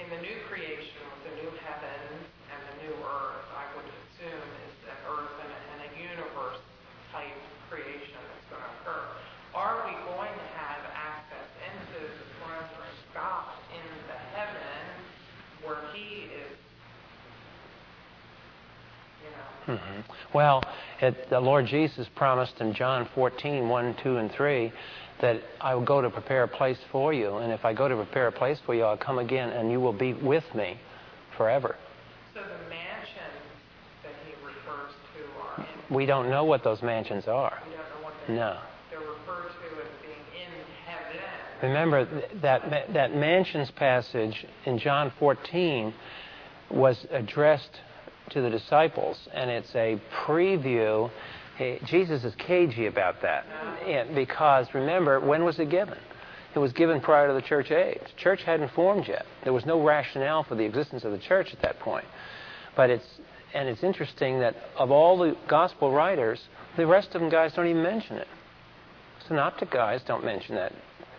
[0.00, 4.48] In the new creation with the new heavens and the new earth, I would assume
[4.64, 6.60] is an earth and a, and a universe
[7.12, 7.36] type
[7.68, 9.04] creation that's going to occur.
[9.52, 15.04] Are we going to have access into the throne room of God in the heavens
[15.60, 16.56] where He is,
[19.66, 20.04] Mhm.
[20.32, 20.62] Well,
[21.00, 24.72] it, the Lord Jesus promised in John 14, 1, 2, and 3,
[25.20, 27.36] that I will go to prepare a place for you.
[27.38, 29.80] And if I go to prepare a place for you, I'll come again and you
[29.80, 30.78] will be with me
[31.36, 31.76] forever.
[32.34, 33.42] So the mansions
[34.02, 35.94] that He refers to are in.
[35.94, 37.58] We don't know what those mansions are.
[37.66, 38.58] We don't know what they No.
[38.90, 40.52] They're referred to as being in
[40.84, 41.22] heaven.
[41.62, 42.04] Remember
[42.42, 45.94] that that mansions passage in John 14
[46.70, 47.80] was addressed
[48.30, 51.10] to the disciples, and it's a preview.
[51.58, 53.46] Eh, Jesus is cagey about that
[53.86, 55.98] Yeah, because remember when was it given?
[56.54, 58.00] It was given prior to the church age.
[58.16, 59.26] Church hadn't formed yet.
[59.44, 62.06] There was no rationale for the existence of the church at that point.
[62.74, 63.06] But it's
[63.54, 66.40] and it's interesting that of all the gospel writers,
[66.76, 68.28] the rest of them guys don't even mention it.
[69.26, 70.72] Synoptic guys don't mention that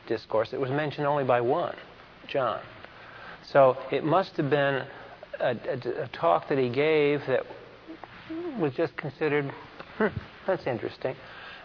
[0.07, 0.53] discourse.
[0.53, 1.75] It was mentioned only by one,
[2.27, 2.61] John.
[3.51, 4.85] So it must have been
[5.39, 7.45] a, a- a talk that he gave that
[8.59, 9.51] was just considered,
[9.97, 10.07] hmm,
[10.45, 11.15] that's interesting.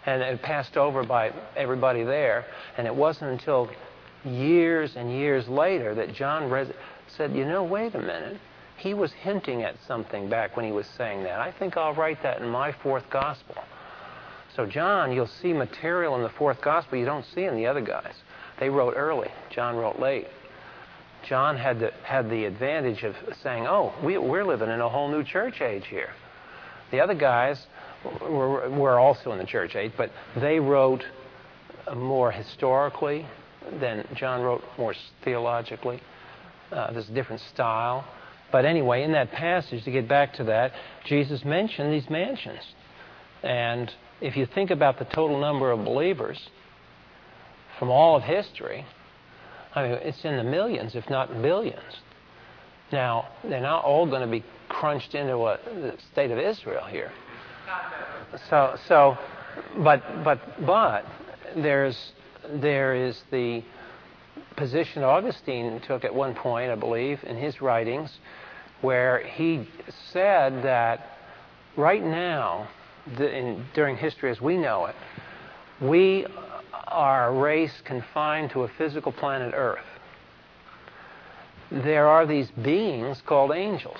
[0.06, 2.44] And it passed over by everybody there.
[2.76, 3.70] And it wasn't until
[4.24, 6.50] years and years later that John
[7.16, 8.38] said, you know, wait a minute.
[8.78, 11.38] He was hinting at something back when he was saying that.
[11.40, 13.54] I think I'll write that in my fourth gospel.
[14.56, 17.80] So, John, you'll see material in the fourth gospel you don't see in the other
[17.80, 18.14] guys.
[18.58, 20.26] They wrote early, John wrote late.
[21.28, 25.10] John had the, had the advantage of saying, oh, we, we're living in a whole
[25.10, 26.10] new church age here.
[26.90, 27.66] The other guys
[28.22, 31.04] were, were also in the church age, but they wrote
[31.94, 33.26] more historically
[33.80, 34.94] than John wrote more
[35.24, 36.00] theologically.
[36.70, 38.04] Uh, there's a different style.
[38.50, 40.72] But anyway, in that passage, to get back to that,
[41.06, 42.60] Jesus mentioned these mansions.
[43.42, 43.90] And
[44.20, 46.38] if you think about the total number of believers
[47.78, 48.84] from all of history,
[49.74, 52.00] I mean, it's in the millions, if not billions.
[52.90, 57.10] Now, they're not all going to be crunched into a, the state of Israel here.
[58.50, 59.18] So, so,
[59.78, 61.06] but, but, but,
[61.56, 62.12] there's,
[62.54, 63.62] there is the
[64.56, 68.10] position Augustine took at one point, I believe, in his writings,
[68.82, 69.68] where he
[70.12, 71.18] said that
[71.76, 72.68] right now,
[73.16, 74.94] the, in, during history as we know it,
[75.80, 76.26] we
[76.92, 79.84] are a race confined to a physical planet Earth.
[81.70, 83.98] There are these beings called angels.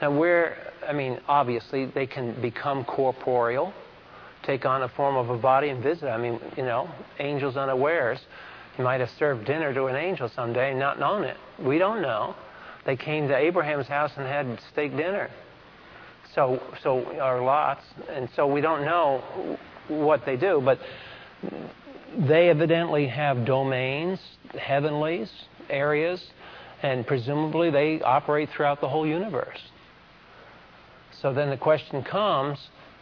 [0.00, 0.56] Now, we're,
[0.86, 3.72] I mean, obviously, they can become corporeal,
[4.42, 6.08] take on a form of a body and visit.
[6.08, 6.88] I mean, you know,
[7.18, 8.18] angels unawares.
[8.78, 11.36] You might have served dinner to an angel someday and not known it.
[11.58, 12.34] We don't know.
[12.84, 15.30] They came to Abraham's house and had steak dinner.
[16.34, 19.58] So, so or Lot's, and so we don't know
[19.88, 20.78] what they do, but
[22.18, 24.18] they evidently have domains,
[24.58, 25.30] heavenlies,
[25.68, 26.22] areas,
[26.82, 29.58] and presumably they operate throughout the whole universe.
[31.20, 32.58] So then the question comes: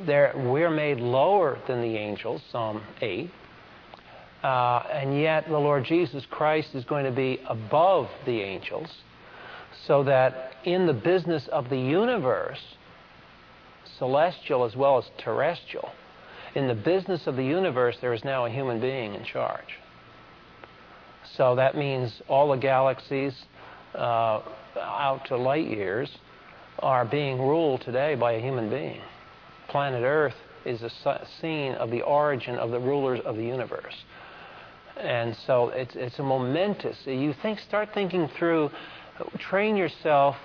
[0.06, 3.30] we're made lower than the angels, Psalm 8,
[4.42, 8.88] uh, and yet the Lord Jesus Christ is going to be above the angels,
[9.86, 12.76] so that in the business of the universe,
[13.98, 15.90] celestial as well as terrestrial,
[16.54, 19.78] in the business of the universe, there is now a human being in charge.
[21.36, 23.34] So that means all the galaxies
[23.94, 24.40] uh,
[24.76, 26.10] out to light years
[26.78, 29.00] are being ruled today by a human being.
[29.68, 33.94] Planet Earth is a scene of the origin of the rulers of the universe.
[34.96, 36.96] And so it's, it's a momentous.
[37.04, 38.70] You think, start thinking through,
[39.38, 40.36] train yourself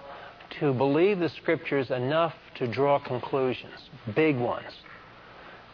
[0.60, 4.72] to believe the scriptures enough to draw conclusions, big ones,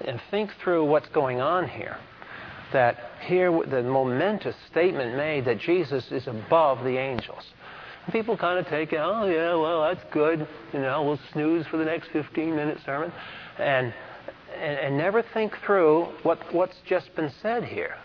[0.01, 1.97] and think through what's going on here.
[2.73, 7.43] That here, the momentous statement made that Jesus is above the angels.
[8.11, 10.47] People kind of take it, oh, yeah, well, that's good.
[10.73, 13.11] You know, we'll snooze for the next 15 minute sermon.
[13.57, 13.93] And,
[14.55, 17.95] and, and never think through what, what's just been said here.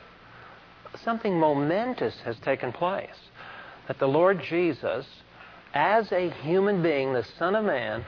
[1.04, 3.08] Something momentous has taken place.
[3.88, 5.06] That the Lord Jesus,
[5.74, 8.04] as a human being, the Son of Man,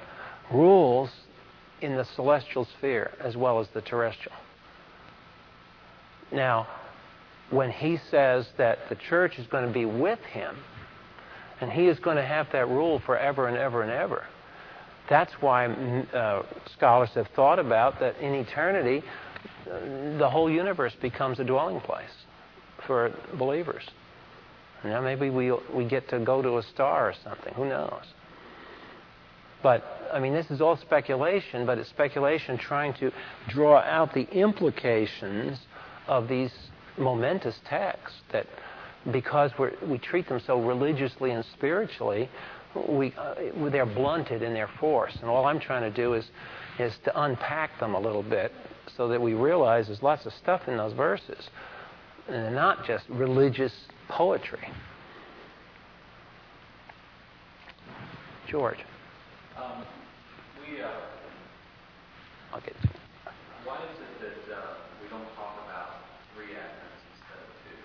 [0.52, 1.10] rules
[1.82, 4.36] in the celestial sphere as well as the terrestrial.
[6.32, 6.66] Now,
[7.50, 10.56] when he says that the church is going to be with him,
[11.60, 14.24] and he is going to have that rule forever and ever and ever,
[15.10, 16.42] that's why mm, uh,
[16.76, 19.02] scholars have thought about that in eternity,
[19.66, 22.10] the whole universe becomes a dwelling place
[22.86, 23.82] for believers.
[24.84, 27.54] Now maybe we we get to go to a star or something.
[27.54, 28.02] Who knows?
[29.62, 33.10] But I mean, this is all speculation, but it's speculation trying to
[33.48, 35.58] draw out the implications
[36.06, 36.52] of these
[36.98, 38.46] momentous texts that
[39.10, 39.50] because
[39.86, 42.28] we treat them so religiously and spiritually,
[42.88, 43.34] we, uh,
[43.70, 45.16] they're blunted in their force.
[45.20, 46.24] And all I'm trying to do is,
[46.78, 48.52] is to unpack them a little bit
[48.96, 51.48] so that we realize there's lots of stuff in those verses.
[52.28, 53.72] And they're not just religious
[54.08, 54.68] poetry.
[58.46, 58.78] George.
[59.56, 59.84] Um,
[60.60, 60.88] we, uh,
[62.52, 62.88] I'll get to
[63.64, 64.60] Why is it that uh,
[65.02, 66.04] we don't talk about
[66.36, 67.80] three Advents instead of two?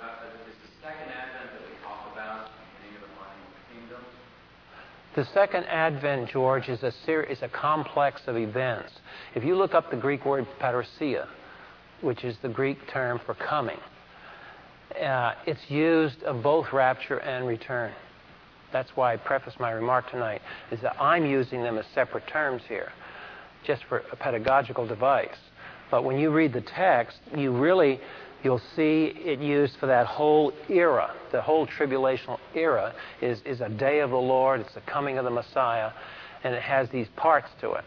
[0.00, 4.02] Uh, is the second Advent that we talk about the beginning of the millennial kingdom?
[5.14, 8.92] The second Advent, George, is a, ser- is a complex of events.
[9.34, 11.28] If you look up the Greek word parousia,
[12.00, 13.78] which is the Greek term for coming,
[14.98, 17.92] uh, it's used of both rapture and return.
[18.72, 22.62] That's why I preface my remark tonight, is that I'm using them as separate terms
[22.68, 22.90] here,
[23.66, 25.36] just for a pedagogical device.
[25.90, 28.00] But when you read the text, you really,
[28.42, 31.14] you'll see it used for that whole era.
[31.32, 35.24] The whole tribulational era is, is a day of the Lord, it's the coming of
[35.24, 35.90] the Messiah,
[36.44, 37.84] and it has these parts to it.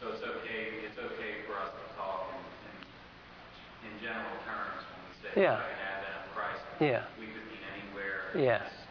[0.00, 5.00] So it's okay, it's okay for us to talk in, in, in general terms when
[5.04, 5.60] we say yeah.
[5.60, 6.62] Advent of Christ.
[6.80, 7.04] Yeah.
[7.20, 8.32] We could mean anywhere.
[8.34, 8.83] Yes.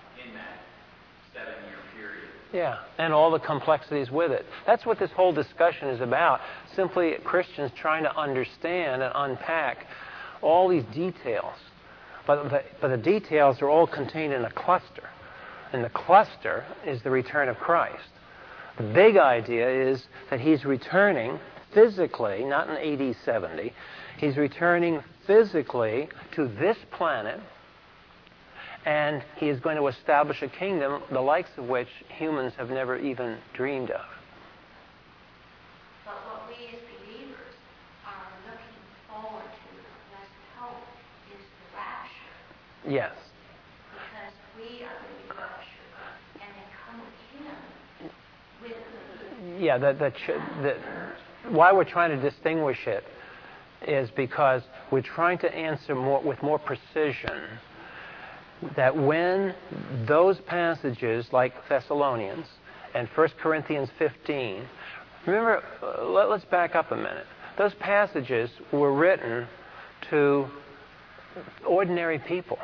[2.54, 4.46] Yeah, and all the complexities with it.
[4.68, 6.40] That's what this whole discussion is about.
[6.76, 9.88] Simply Christians trying to understand and unpack
[10.42, 11.56] all these details.
[12.28, 15.10] But the, but the details are all contained in a cluster.
[15.74, 18.04] And the cluster is the return of Christ.
[18.78, 21.40] The big idea is that he's returning
[21.74, 23.74] physically, not in AD 70,
[24.18, 27.40] he's returning physically to this planet
[28.86, 32.98] and he is going to establish a kingdom the likes of which humans have never
[32.98, 34.06] even dreamed of.
[36.06, 37.56] But what we as believers
[38.06, 40.28] are looking forward to, as
[40.60, 40.84] hope,
[41.32, 42.92] is the rapture.
[42.94, 43.14] Yes.
[43.94, 45.94] Because we are going to be raptured
[46.42, 48.12] and then come with him.
[48.62, 50.12] With yeah, the, the,
[50.62, 53.06] the, why we're trying to distinguish it
[53.88, 54.62] is because
[54.92, 57.60] we're trying to answer more with more precision
[58.76, 59.54] that when
[60.08, 62.46] those passages like Thessalonians
[62.94, 64.68] and 1 Corinthians 15,
[65.26, 67.26] remember, uh, let, us back up a minute.
[67.58, 69.48] Those passages were written
[70.10, 70.48] to
[71.68, 72.60] ordinary people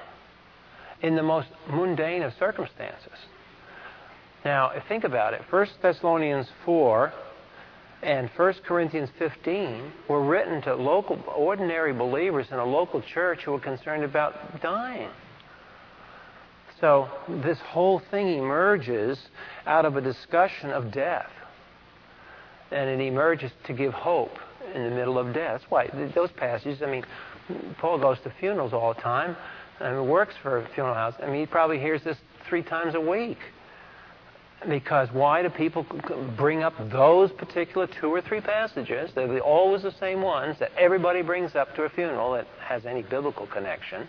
[1.02, 3.18] in the most mundane of circumstances.
[4.46, 5.42] Now, think about it.
[5.50, 7.14] 1 Thessalonians 4
[8.02, 13.52] and 1 Corinthians 15 were written to local, ordinary believers in a local church who
[13.52, 15.10] were concerned about dying.
[16.80, 19.20] So this whole thing emerges
[19.66, 21.30] out of a discussion of death.
[22.72, 24.38] And it emerges to give hope
[24.74, 25.62] in the middle of death.
[25.62, 27.04] That's why those passages, I mean,
[27.80, 29.36] Paul goes to funerals all the time
[29.80, 31.16] and works for a funeral house.
[31.22, 33.40] I mean, he probably hears this three times a week.
[34.68, 35.86] Because why do people
[36.38, 39.10] bring up those particular two or three passages?
[39.16, 43.02] They're always the same ones that everybody brings up to a funeral that has any
[43.02, 44.08] biblical connection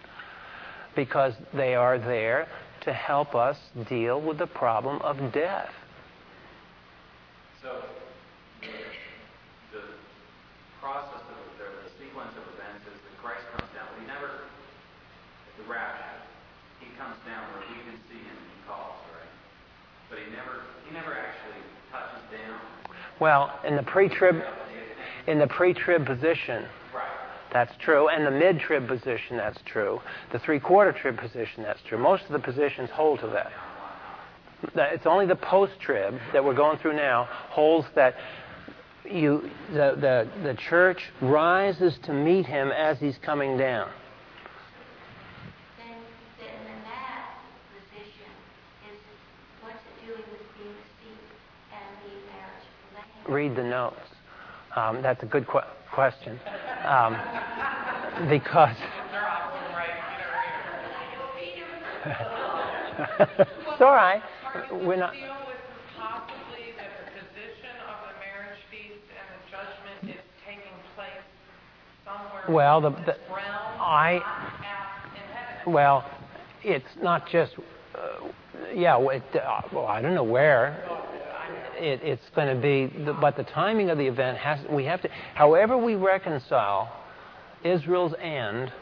[0.94, 2.48] because they are there
[2.82, 3.58] to help us
[3.88, 5.70] deal with the problem of death.
[7.62, 7.84] So,
[8.62, 8.68] the,
[9.76, 9.84] the
[10.80, 14.48] process of the, the sequence of events is that Christ comes down, but he never,
[15.60, 16.24] the rapture,
[16.80, 19.34] he comes down where we can see him and he calls, right?
[20.08, 21.60] But he never, he never actually
[21.92, 22.58] touches down.
[23.20, 24.42] Well, in the pre-trib,
[25.26, 26.64] in the pre-trib position,
[27.52, 28.08] that's true.
[28.08, 30.00] And the mid trib position, that's true.
[30.32, 31.98] The three quarter trib position, that's true.
[31.98, 33.50] Most of the positions hold to that.
[34.92, 38.14] It's only the post trib that we're going through now holds that
[39.10, 43.90] you, the, the, the church rises to meet him as he's coming down.
[45.78, 45.96] Then,
[46.38, 47.30] then that
[47.72, 48.30] position
[48.92, 48.98] is
[49.62, 51.16] what's it doing with Bema
[51.72, 53.96] and the marriage Read the notes.
[54.76, 56.38] Um, that's a good question question.
[56.84, 57.16] Um,
[58.28, 58.76] because.
[63.20, 64.22] it's all right.
[64.72, 65.14] We're not.
[72.48, 73.16] Well, the, the
[73.78, 74.20] I
[75.66, 76.04] well,
[76.64, 77.54] it's not just
[77.94, 78.28] uh,
[78.74, 78.98] yeah.
[78.98, 80.99] It, uh, well, I don't know where.
[81.80, 84.60] It, it's going to be, the, but the timing of the event has.
[84.70, 85.08] We have to.
[85.34, 86.92] However, we reconcile
[87.64, 88.72] Israel's end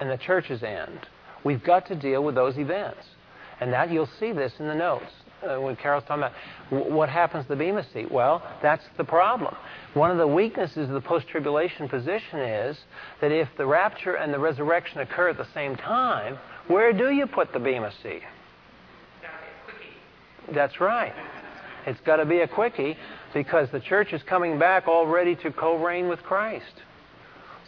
[0.00, 1.06] and the church's end,
[1.44, 3.06] we've got to deal with those events,
[3.60, 5.06] and that you'll see this in the notes
[5.42, 6.32] uh, when Carol's talking about
[6.70, 8.10] w- what happens to the Bema seat.
[8.10, 9.54] Well, that's the problem.
[9.94, 12.76] One of the weaknesses of the post-tribulation position is
[13.20, 17.26] that if the rapture and the resurrection occur at the same time, where do you
[17.26, 18.22] put the Bema seat?
[19.22, 20.54] Gotta be a quickie.
[20.54, 21.12] That's right.
[21.86, 22.96] It's got to be a quickie
[23.32, 26.82] because the church is coming back all ready to co-reign with Christ.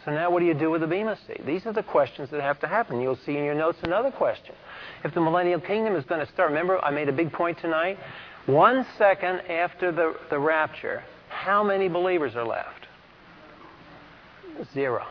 [0.05, 1.45] So now what do you do with the Bema seat?
[1.45, 3.01] These are the questions that have to happen.
[3.01, 4.55] You'll see in your notes another question.
[5.03, 7.97] If the millennial kingdom is going to start, remember I made a big point tonight?
[8.45, 12.87] One second after the, the rapture, how many believers are left?
[14.73, 15.05] Zero.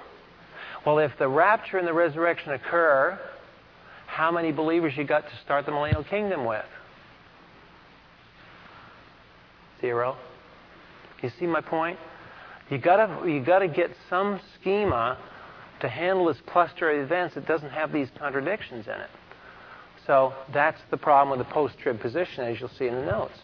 [0.86, 3.20] Well, if the rapture and the resurrection occur,
[4.06, 6.64] how many believers you got to start the millennial kingdom with?
[9.80, 10.16] Zero.
[11.22, 11.98] You see my point?
[12.70, 15.18] You gotta you gotta get some schema
[15.80, 19.10] to handle this cluster of events that doesn't have these contradictions in it.
[20.06, 23.34] So that's the problem with the post-trib position, as you'll see in the notes.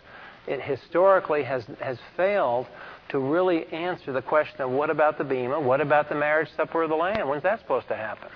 [0.47, 2.67] It historically has has failed
[3.11, 6.83] to really answer the question of what about the bema, what about the marriage supper
[6.83, 7.29] of the Lamb?
[7.29, 8.29] When's that supposed to happen?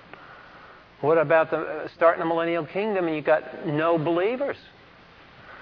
[1.01, 4.57] What about the uh, starting the millennial kingdom and you got no believers?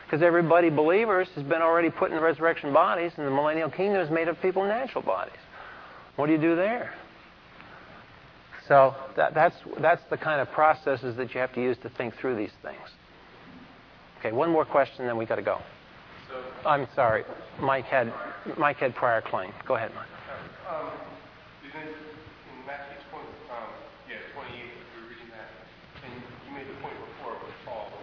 [0.05, 4.09] Because everybody believers has been already put in resurrection bodies, and the millennial kingdom is
[4.11, 5.33] made of people in natural bodies.
[6.15, 6.93] What do you do there?
[8.67, 12.15] So that, that's that's the kind of processes that you have to use to think
[12.17, 12.79] through these things.
[14.19, 15.59] Okay, one more question, then we got to go.
[16.29, 17.23] So, I'm sorry,
[17.61, 18.11] Mike had
[18.57, 19.51] Mike had prior claim.
[19.67, 20.09] Go ahead, Mike.
[20.65, 20.89] Um,
[21.61, 23.21] isn't it in Matthew 20,
[23.53, 23.69] um,
[24.09, 24.65] yeah, 28, we
[24.97, 25.49] were reading that,
[26.01, 27.93] and you made the point before with Paul,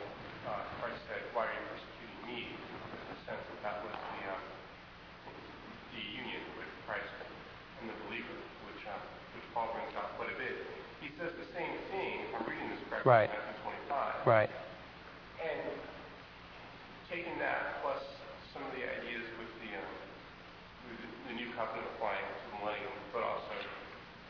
[0.47, 2.39] uh, Christ said, why are you persecuting me?
[2.55, 4.43] In the sense that that was the, um,
[5.99, 7.11] the union with Christ
[7.83, 8.39] and the believer,
[8.71, 8.95] which, uh,
[9.35, 10.55] which Paul brings out quite a bit.
[11.03, 13.27] He says the same thing, if I'm reading this correctly, Right.
[13.27, 13.57] in
[13.91, 14.27] 25.
[14.31, 14.51] Right.
[15.43, 15.59] And
[17.11, 17.99] taking that plus
[18.55, 19.91] some of the ideas with the, um,
[20.87, 23.59] with the, new covenant applying to the millennium, but also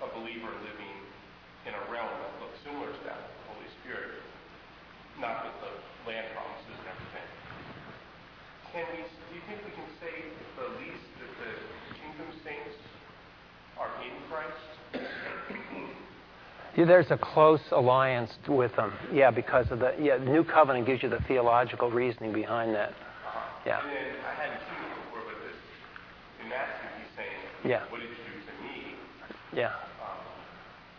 [0.01, 0.97] a believer living
[1.69, 4.25] in a realm that looks similar to that, the Holy Spirit,
[5.21, 5.73] not with the
[6.09, 7.29] land promises and everything.
[8.73, 11.53] Can we, do you think we can say at least that the
[12.01, 12.81] kingdom saints
[13.77, 14.65] are in Christ?
[14.97, 15.13] Yeah,
[16.77, 18.93] there's a close alliance with them.
[19.13, 22.93] Yeah, because of the yeah, the new covenant gives you the theological reasoning behind that.
[23.67, 23.81] Yeah.
[23.81, 23.97] And then
[24.27, 27.83] I hadn't seen it before, but this, in Matthew, he's saying, Yeah.
[27.91, 28.95] what did you do to me?
[29.53, 29.67] Yeah.
[29.69, 29.75] Um,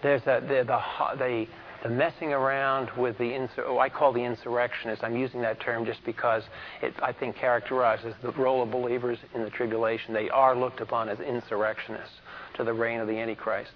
[0.01, 1.47] There's a, the, the, the,
[1.83, 5.03] the messing around with the, insur- oh, I call the insurrectionists.
[5.03, 6.43] I'm using that term just because
[6.81, 10.13] it, I think, characterizes the role of believers in the tribulation.
[10.13, 12.15] They are looked upon as insurrectionists
[12.55, 13.71] to the reign of the Antichrist.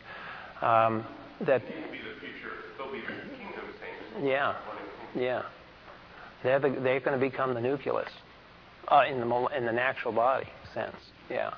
[0.61, 1.05] Um,
[1.45, 4.55] that, will be the future, they'll be the yeah,
[5.15, 5.43] yeah.
[6.43, 8.09] They're, the, they're going to become the nucleus
[8.87, 10.95] uh, in, the, in the natural body sense.
[11.29, 11.53] Yeah.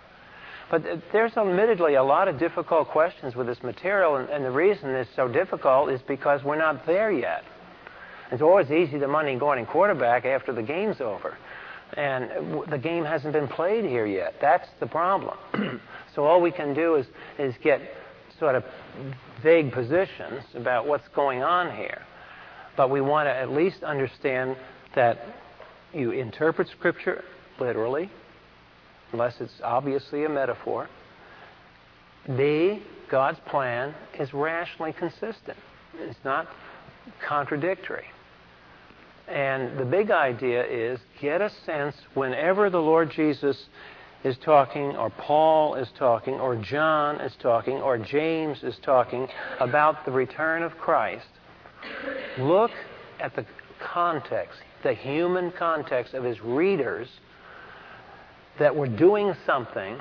[0.72, 4.90] But there's admittedly a lot of difficult questions with this material, and, and the reason
[4.90, 7.44] it's so difficult is because we're not there yet.
[8.32, 11.38] It's always easy to money going in quarterback after the game's over.
[11.94, 14.36] And uh, the game hasn't been played here yet.
[14.40, 15.36] That's the problem.
[16.16, 17.08] so all we can do is,
[17.40, 17.82] is get
[18.40, 18.64] sort of
[19.44, 22.02] vague positions about what's going on here.
[22.78, 24.56] But we want to at least understand
[24.96, 25.20] that
[25.94, 27.24] you interpret Scripture
[27.60, 28.10] literally,
[29.12, 30.88] unless it's obviously a metaphor.
[32.38, 35.58] B, God's plan is rationally consistent.
[35.96, 36.48] It's not
[37.28, 38.06] contradictory.
[39.28, 43.58] And the big idea is get a sense whenever the Lord Jesus
[44.24, 49.28] is talking, or Paul is talking, or John is talking, or James is talking
[49.60, 51.28] about the return of Christ,
[52.38, 52.72] look
[53.20, 53.46] at the
[53.80, 57.08] context, the human context of his readers
[58.60, 59.98] that were doing something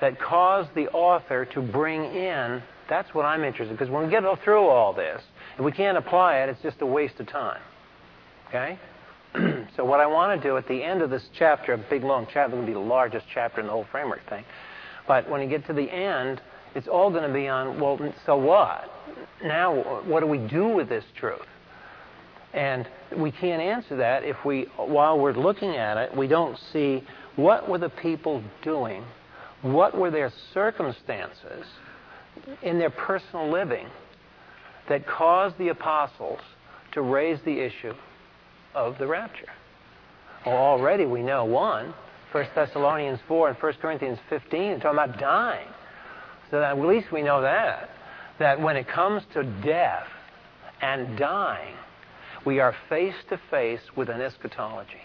[0.00, 2.62] that caused the author to bring in.
[2.88, 5.20] That's what I'm interested in, because when we get through all this,
[5.58, 7.60] if we can't apply it, it's just a waste of time.
[8.48, 8.78] Okay?
[9.76, 12.26] so what I want to do at the end of this chapter, a big long
[12.32, 14.44] chapter, going to be the largest chapter in the whole framework thing.
[15.06, 16.40] But when you get to the end,
[16.74, 18.90] it's all going to be on, well, so what?
[19.42, 21.46] Now, what do we do with this truth?
[22.52, 27.02] And we can't answer that if we, while we're looking at it, we don't see
[27.36, 29.04] what were the people doing,
[29.62, 31.66] what were their circumstances
[32.62, 33.86] in their personal living
[34.88, 36.40] that caused the apostles
[36.92, 37.92] to raise the issue
[38.76, 39.48] of the rapture?
[40.44, 41.92] Well, already we know one.
[42.30, 45.68] 1 Thessalonians 4 and 1 Corinthians 15 are talking about dying.
[46.50, 47.90] So at least we know that.
[48.38, 50.06] That when it comes to death
[50.80, 51.74] and dying,
[52.44, 55.02] we are face to face with an eschatology.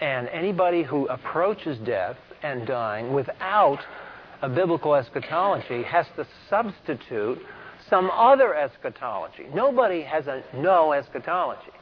[0.00, 3.80] And anybody who approaches death and dying without
[4.42, 7.38] a biblical eschatology has to substitute
[7.90, 9.46] some other eschatology.
[9.54, 11.72] Nobody has a no eschatology.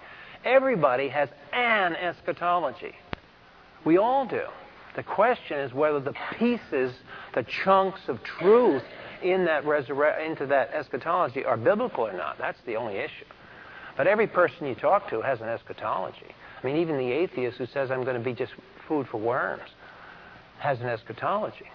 [0.46, 2.94] Everybody has an eschatology.
[3.84, 4.44] We all do.
[4.94, 6.94] The question is whether the pieces,
[7.34, 8.84] the chunks of truth
[9.22, 12.38] in that resurre- into that eschatology are biblical or not.
[12.38, 13.26] That's the only issue.
[13.96, 16.34] But every person you talk to has an eschatology.
[16.62, 18.52] I mean, even the atheist who says, I'm going to be just
[18.86, 19.68] food for worms,
[20.58, 21.66] has an eschatology.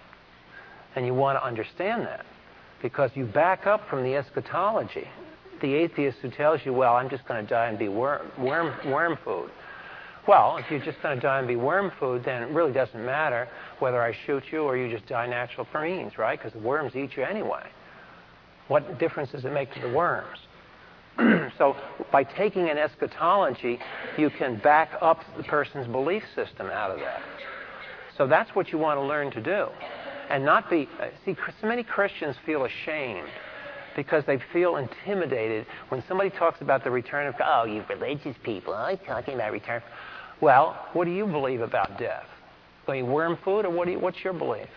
[0.95, 2.25] And you want to understand that
[2.81, 5.07] because you back up from the eschatology.
[5.61, 8.73] The atheist who tells you, well, I'm just going to die and be worm, worm,
[8.89, 9.51] worm food.
[10.27, 13.03] Well, if you're just going to die and be worm food, then it really doesn't
[13.05, 13.47] matter
[13.79, 16.37] whether I shoot you or you just die natural means, right?
[16.37, 17.67] Because the worms eat you anyway.
[18.67, 20.37] What difference does it make to the worms?
[21.57, 21.75] so
[22.11, 23.79] by taking an eschatology,
[24.17, 27.21] you can back up the person's belief system out of that.
[28.17, 29.67] So that's what you want to learn to do.
[30.29, 30.87] And not be,
[31.25, 33.27] see, so many Christians feel ashamed
[33.95, 37.67] because they feel intimidated when somebody talks about the return of God.
[37.67, 39.81] Oh, you religious people, oh, I'm talking about return.
[40.41, 42.25] Well, what do you believe about death?
[42.87, 44.67] Are you worm food, or what you, what's your belief?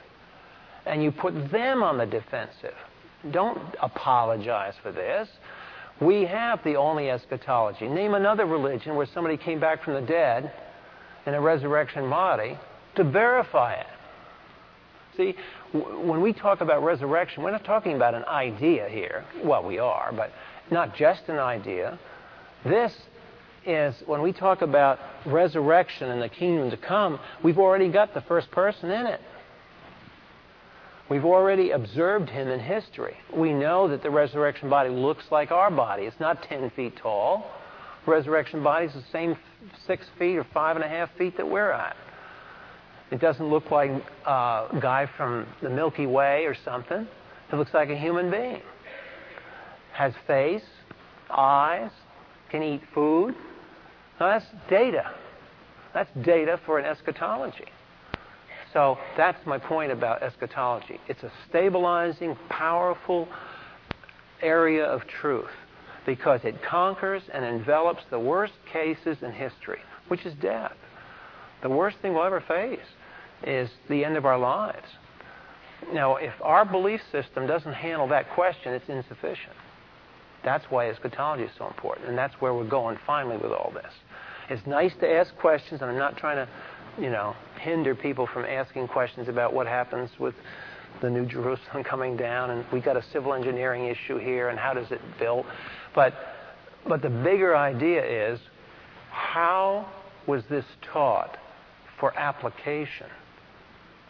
[0.86, 2.74] And you put them on the defensive.
[3.32, 5.28] Don't apologize for this.
[6.00, 7.88] We have the only eschatology.
[7.88, 10.52] Name another religion where somebody came back from the dead
[11.26, 12.58] in a resurrection body
[12.96, 13.86] to verify it.
[15.16, 15.34] See,
[15.72, 19.24] when we talk about resurrection, we're not talking about an idea here.
[19.44, 20.32] Well, we are, but
[20.70, 21.98] not just an idea.
[22.64, 22.92] This
[23.66, 28.22] is when we talk about resurrection and the kingdom to come, we've already got the
[28.22, 29.20] first person in it.
[31.08, 33.16] We've already observed him in history.
[33.34, 36.04] We know that the resurrection body looks like our body.
[36.04, 37.46] It's not 10 feet tall.
[38.06, 39.36] Resurrection body is the same
[39.86, 41.96] six feet or five and a half feet that we're at.
[43.10, 43.90] It doesn't look like
[44.26, 47.06] a guy from the Milky Way or something.
[47.52, 48.62] It looks like a human being.
[49.92, 50.64] Has face,
[51.30, 51.90] eyes,
[52.50, 53.34] can eat food.
[54.18, 55.12] Now that's data.
[55.92, 57.66] That's data for an eschatology.
[58.72, 60.98] So that's my point about eschatology.
[61.08, 63.28] It's a stabilizing, powerful
[64.42, 65.50] area of truth
[66.04, 69.78] because it conquers and envelops the worst cases in history,
[70.08, 70.72] which is death.
[71.64, 72.86] The worst thing we'll ever face
[73.42, 74.86] is the end of our lives.
[75.94, 79.56] Now, if our belief system doesn't handle that question, it's insufficient.
[80.44, 83.90] That's why eschatology is so important, and that's where we're going finally with all this.
[84.50, 86.48] It's nice to ask questions, and I'm not trying to
[87.02, 90.34] you know, hinder people from asking questions about what happens with
[91.00, 94.74] the New Jerusalem coming down, and we've got a civil engineering issue here, and how
[94.74, 95.46] does it build?
[95.94, 96.12] But,
[96.86, 98.38] but the bigger idea is
[99.10, 99.88] how
[100.26, 101.38] was this taught
[102.04, 103.06] for application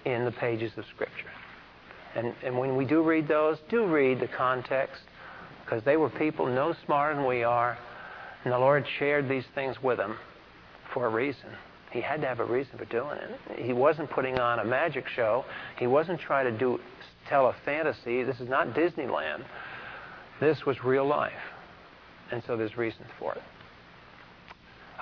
[0.04, 1.30] in the pages of Scripture?
[2.16, 5.02] And, and when we do read those, do read the context,
[5.64, 7.78] because they were people no smarter than we are,
[8.42, 10.16] and the Lord shared these things with them
[10.92, 11.50] for a reason.
[11.92, 13.64] He had to have a reason for doing it.
[13.64, 15.44] He wasn't putting on a magic show.
[15.78, 16.80] He wasn't trying to do
[17.28, 18.24] tell a fantasy.
[18.24, 19.44] This is not Disneyland.
[20.40, 21.32] This was real life.
[22.32, 23.42] And so there's reasons for it.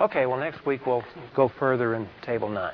[0.01, 1.03] Okay, well, next week we'll
[1.35, 2.73] go further in Table 9.